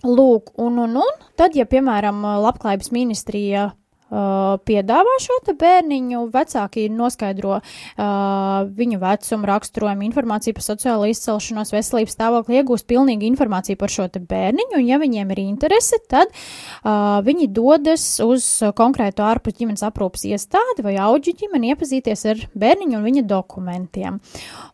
Lūk, 0.02 0.56
un, 0.58 0.80
un, 0.82 0.96
un 0.98 1.26
tad, 1.38 1.54
ja, 1.54 1.68
piemēram, 1.70 2.24
Labklājības 2.42 2.90
ministrija 2.96 3.68
piedāvā 4.12 5.16
šo 5.24 5.40
bērniņu, 5.56 6.26
vecāki 6.34 6.88
noskaidro 6.92 7.58
uh, 7.60 8.68
viņu 8.76 9.00
vecumu, 9.02 9.48
raksturojumu, 9.48 10.06
informāciju 10.10 10.58
par 10.58 10.66
sociālo 10.66 11.08
izcelšanos, 11.12 11.72
veselības 11.72 12.16
stāvokli, 12.18 12.60
iegūst 12.60 12.88
pilnīgu 12.90 13.28
informāciju 13.32 13.80
par 13.80 13.94
šo 13.94 14.10
bērniņu, 14.12 14.78
un 14.80 14.88
ja 14.88 15.00
viņiem 15.02 15.32
ir 15.32 15.44
interese, 15.46 16.02
tad 16.12 16.32
uh, 16.34 17.22
viņi 17.24 17.50
dodas 17.56 18.06
uz 18.24 18.48
konkrētu 18.76 19.24
ārpus 19.26 19.56
ģimenes 19.60 19.86
aprūpas 19.88 20.28
iestādi 20.28 20.86
vai 20.86 20.98
auģu 21.00 21.36
ģimeni 21.44 21.72
iepazīties 21.72 22.26
ar 22.34 22.46
bērniņu 22.52 23.00
un 23.00 23.08
viņa 23.08 23.26
dokumentiem. 23.30 24.20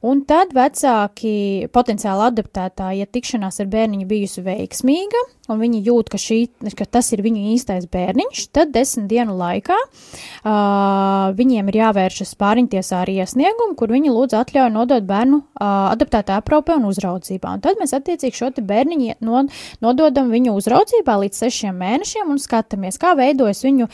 Un 0.07 0.23
tad 0.29 0.53
vecāki 0.57 1.69
potenciāli 1.73 2.29
adaptētāji, 2.31 3.03
ja 3.03 3.09
tikšanās 3.09 3.61
ar 3.61 3.69
bērniņu 3.71 4.09
bijusi 4.09 4.45
veiksmīga, 4.45 5.25
un 5.51 5.61
viņi 5.61 5.81
jūt, 5.87 6.11
ka, 6.11 6.19
šī, 6.21 6.39
ka 6.77 6.87
tas 6.97 7.11
ir 7.15 7.23
viņu 7.25 7.43
īstais 7.53 7.87
bērniņš, 7.91 8.43
tad 8.55 8.73
desmit 8.75 9.07
dienu 9.11 9.37
laikā 9.39 9.77
uh, 9.77 11.33
viņiem 11.37 11.71
ir 11.71 11.79
jāvēršas 11.81 12.35
pāriņtiesā 12.39 13.01
ar 13.05 13.11
iesniegumu, 13.11 13.75
kur 13.79 13.91
viņi 13.93 14.13
lūdz 14.13 14.37
atļauju 14.41 14.73
nodot 14.73 15.07
bērnu 15.07 15.39
uh, 15.39 15.67
adaptētā 15.93 16.39
aprūpē 16.41 16.77
un 16.79 16.87
uzraudzībā. 16.91 17.55
Un 17.57 17.63
tad 17.63 17.79
mēs 17.81 17.95
attiecīgi 17.97 18.37
šo 18.37 18.51
bērniņu 18.57 19.17
no, 19.25 19.43
nododam 19.83 20.31
viņu 20.33 20.55
uzraudzībā 20.57 21.17
līdz 21.23 21.41
sešiem 21.45 21.77
mēnešiem 21.77 22.31
un 22.33 22.41
skatāmies, 22.41 22.99
kā 23.01 23.13
veidojas 23.17 23.63
viņu 23.65 23.87
uh, 23.87 23.93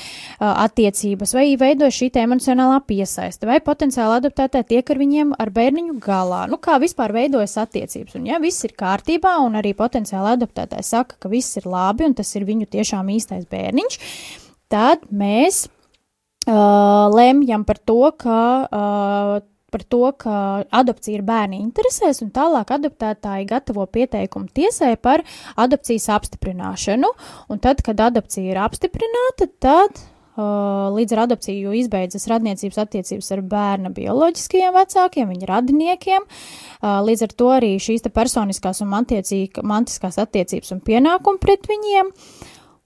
attiecības, 0.52 1.36
vai 1.38 1.48
veidojas 1.60 2.00
šī 2.00 2.12
emocionālā 2.24 2.80
piesaiste, 2.88 3.48
vai 3.50 3.60
potenciāli 3.64 4.20
adaptētē 4.22 4.64
tiek 4.70 4.90
ar 4.94 5.02
viņiem, 5.02 5.34
ar 5.40 5.52
bērniņu 5.54 5.98
galā. 6.04 6.44
Nu, 6.52 6.60
kā 6.62 6.78
vispār 6.82 7.14
veidojas 7.16 7.56
attiecības. 7.62 8.18
Un 8.20 8.28
ja 8.30 8.40
viss 8.44 8.64
ir 8.68 8.76
kārtībā 8.80 9.36
un 9.44 9.58
arī 9.60 9.74
potenciāli 9.78 10.36
adaptētājs 10.38 10.94
saka, 10.94 11.18
ka 11.20 11.32
viss 11.32 11.43
viss 11.44 11.60
ir 11.60 11.68
labi 11.70 12.08
un 12.08 12.16
tas 12.16 12.32
ir 12.40 12.48
viņu 12.48 12.72
tiešām 12.72 13.12
īstais 13.14 13.46
bērniņš, 13.52 13.98
tad 14.72 15.04
mēs 15.12 15.66
uh, 15.68 17.10
lemjam 17.14 17.68
par 17.68 17.82
to, 17.84 18.04
ka. 18.18 18.44
Uh, 18.72 19.50
par 19.74 19.82
to, 19.90 20.12
ka 20.22 20.36
adopcija 20.70 21.18
ir 21.18 21.24
bērni 21.26 21.58
interesēs, 21.64 22.20
un 22.22 22.30
tālāk 22.30 22.76
adoptētāji 22.76 23.48
gatavo 23.50 23.88
pieteikumu 23.90 24.46
tiesai 24.54 24.92
par 25.02 25.24
adopcijas 25.58 26.12
apstiprināšanu. 26.14 27.10
Un 27.50 27.62
tad, 27.64 27.82
kad 27.82 28.04
adopcija 28.06 28.54
ir 28.54 28.60
apstiprināta, 28.62 29.50
tad 29.66 29.98
līdz 30.38 31.14
ar 31.14 31.24
adopciju 31.28 31.74
izbeidzas 31.78 32.26
radniecības 32.32 32.80
attiecības 32.82 33.32
ar 33.36 33.42
bērna 33.46 33.92
bioloģiskajiem 33.94 34.74
vecākiem, 34.74 35.30
viņa 35.30 35.50
radiniekiem. 35.50 36.26
Uh, 36.26 37.02
līdz 37.06 37.28
ar 37.28 37.36
to 37.38 37.50
arī 37.54 37.74
šīs 37.82 38.06
personiskās 38.14 38.82
un 38.82 38.90
mantiskās 38.94 40.18
attiecības 40.22 40.74
un 40.74 40.82
pienākumi 40.86 41.42
pret 41.44 41.70
viņiem. 41.70 42.10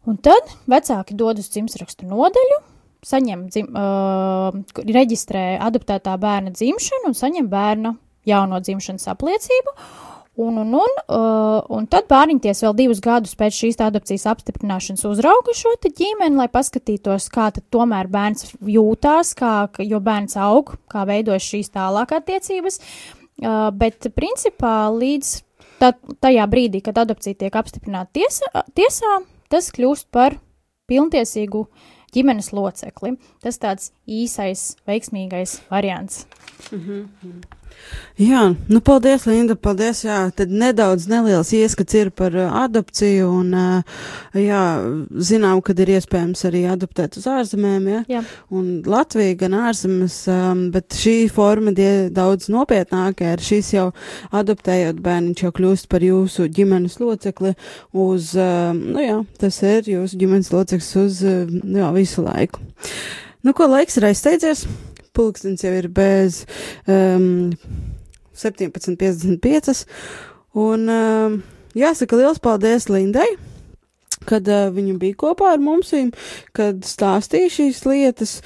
Un 0.08 0.20
tad 0.24 0.52
vecāki 0.72 1.16
dodas 1.20 1.50
dzimstrakstu 1.52 2.08
nodeļu, 2.08 2.60
saņem, 3.08 3.48
dzim, 3.52 3.72
uh, 3.76 4.84
reģistrē 4.84 5.58
adoptētā 5.64 6.16
bērna 6.20 6.52
dzimšanu 6.56 7.12
un 7.12 7.18
saņem 7.18 7.50
bērna 7.52 7.96
jauno 8.28 8.60
dzimšanas 8.64 9.08
apliecību. 9.14 9.76
Un, 10.38 10.58
un, 10.62 10.74
un, 10.78 10.92
uh, 11.10 11.64
un 11.74 11.88
tad 11.90 12.06
bērniņties 12.12 12.60
vēl 12.62 12.76
divus 12.78 13.00
gadus 13.02 13.34
pēc 13.40 13.56
šīs 13.58 13.80
adopcijas 13.82 14.28
apstiprināšanas 14.30 15.08
uzrauga 15.10 15.56
šo 15.58 15.72
ģimeni, 15.82 16.38
lai 16.38 16.46
paskatītos, 16.54 17.26
kā 17.34 17.48
tad 17.56 17.66
tomēr 17.74 18.06
bērns 18.14 18.52
jūtās, 18.62 19.34
kā, 19.40 19.54
jo 19.82 19.98
bērns 20.06 20.38
aug, 20.38 20.76
kā 20.94 21.08
veidojas 21.10 21.48
šīs 21.48 21.74
tālāk 21.74 22.14
attiecības. 22.20 22.78
Uh, 23.42 23.72
bet 23.74 24.12
principā 24.14 24.76
līdz 24.94 25.34
tā, 25.82 25.92
tajā 26.22 26.46
brīdī, 26.54 26.84
kad 26.86 27.02
adopcija 27.02 27.42
tiek 27.42 27.58
apstiprināta 27.58 28.20
tiesa, 28.20 28.64
tiesā, 28.78 29.18
tas 29.50 29.74
kļūst 29.74 30.12
par 30.14 30.38
pilntiesīgu 30.86 31.66
ģimenes 32.14 32.54
locekli. 32.54 33.16
Tas 33.42 33.58
tāds 33.62 33.92
īsais, 34.06 34.76
veiksmīgais 34.86 35.62
variants. 35.74 36.28
Mm 36.72 36.80
-hmm. 36.80 37.42
Jā, 38.18 38.48
nu 38.66 38.80
paldies, 38.82 39.28
Linda, 39.30 39.54
paldies, 39.54 40.00
jā, 40.02 40.16
tad 40.34 40.50
nedaudz 40.50 41.04
neliels 41.06 41.52
ieskats 41.54 41.94
ir 42.00 42.10
par 42.10 42.34
uh, 42.34 42.48
adopciju 42.64 43.28
un, 43.30 43.52
uh, 43.54 44.00
jā, 44.34 44.62
zinām, 45.30 45.62
kad 45.62 45.78
ir 45.84 45.92
iespējams 46.00 46.42
arī 46.50 46.64
adoptēt 46.66 47.20
uz 47.22 47.28
ārzemēm, 47.30 47.86
jā, 47.92 48.02
jā. 48.16 48.24
un 48.50 48.82
Latvija 48.90 49.38
gan 49.44 49.60
ārzemes, 49.60 50.18
um, 50.34 50.66
bet 50.74 50.98
šī 50.98 51.16
forma 51.30 51.76
die 51.78 52.10
daudz 52.14 52.50
nopietnāka 52.50 53.36
ir 53.36 53.46
šīs 53.52 53.72
jau 53.76 53.86
adoptējot 54.34 54.98
bērniņš 55.06 55.46
jau 55.46 55.54
kļūst 55.62 55.92
par 55.94 56.10
jūsu 56.10 56.50
ģimenes 56.58 56.98
locekli 57.04 57.54
uz, 57.94 58.34
um, 58.34 58.82
nu 58.98 59.06
jā, 59.06 59.22
tas 59.38 59.62
ir 59.62 59.94
jūsu 59.94 60.18
ģimenes 60.26 60.50
loceklis 60.58 60.94
uz, 61.06 61.22
uh, 61.22 61.46
jā, 61.46 61.94
visu 62.02 62.26
laiku. 62.26 62.66
Nu, 63.46 63.54
ko 63.54 63.70
laiks 63.70 64.02
ir 64.02 64.10
aizsteidzies? 64.10 64.66
Pulkstenis 65.18 65.66
jau 65.66 65.74
ir 65.76 65.90
bez 65.94 66.44
um, 66.86 67.52
17.55. 68.38 69.84
Un 70.58 70.90
um, 70.94 71.38
jāsaka 71.78 72.22
liels 72.22 72.42
paldies 72.42 72.90
Lindai! 72.94 73.30
Kad 74.28 74.48
uh, 74.52 74.68
viņa 74.74 74.98
bija 75.02 75.18
kopā 75.24 75.54
ar 75.56 75.62
mums, 75.64 75.94
kad 76.56 76.84
stāstīja 76.86 77.52
šīs 77.54 77.84
lietas. 77.88 78.38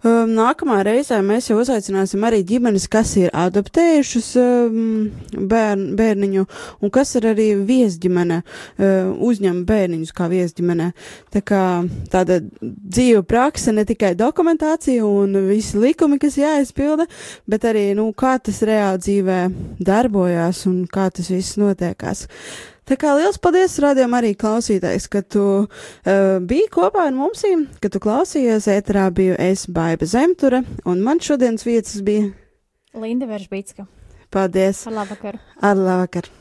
Um, 0.00 0.32
nākamā 0.32 0.78
reizē 0.86 1.18
mēs 1.24 1.50
jau 1.50 1.58
uzaicināsim 1.60 2.22
arī 2.24 2.40
ģimenes, 2.48 2.86
kas 2.88 3.12
ir 3.20 3.32
adoptējušas 3.36 4.30
um, 4.40 5.10
bērn, 5.50 5.82
bērniņu 5.98 6.46
un 6.80 6.92
kas 6.94 7.12
ir 7.20 7.28
arī 7.34 7.50
viesģimene, 7.68 8.40
uh, 8.40 9.10
uzņem 9.28 9.62
bērniņus 9.68 10.14
kā 10.16 10.30
viesģimene. 10.32 10.90
Tā 11.34 11.44
kā 11.44 11.64
tāda 12.12 12.40
dzīva 12.60 13.22
praksa, 13.28 13.74
ne 13.76 13.84
tikai 13.88 14.14
dokumentācija 14.16 15.04
un 15.04 15.36
visi 15.50 15.80
likumi, 15.80 16.20
kas 16.22 16.40
jāizpilda, 16.40 17.04
bet 17.50 17.68
arī, 17.68 17.90
nu, 17.98 18.08
kā 18.16 18.38
tas 18.40 18.62
reāli 18.64 19.04
dzīvē 19.04 19.40
darbojās 19.84 20.64
un 20.70 20.84
kā 20.90 21.10
tas 21.12 21.28
viss 21.32 21.60
notiekās. 21.60 22.26
Tā 22.90 22.96
kā 22.98 23.12
liels 23.14 23.36
paldies 23.38 23.76
rādījumam 23.78 24.16
arī 24.18 24.32
klausītājs, 24.34 25.04
ka 25.12 25.20
tu 25.22 25.44
uh, 25.62 26.40
biji 26.42 26.66
kopā 26.74 27.04
ar 27.06 27.14
mums, 27.14 27.44
ka 27.78 27.86
tu 27.86 28.00
klausījies, 28.02 28.66
ēterā 28.72 29.04
biju 29.14 29.36
es 29.38 29.68
Baiba 29.70 30.08
Zemture, 30.10 30.64
un 30.90 31.06
man 31.06 31.22
šodienas 31.22 31.68
vietas 31.68 32.02
bija 32.02 32.32
Linda 32.98 33.30
Veržbītska. 33.30 33.86
Paldies! 34.34 34.82
Ar 34.90 34.98
labvakar! 35.04 35.38
Ar 35.62 35.78
labvakar! 35.78 36.32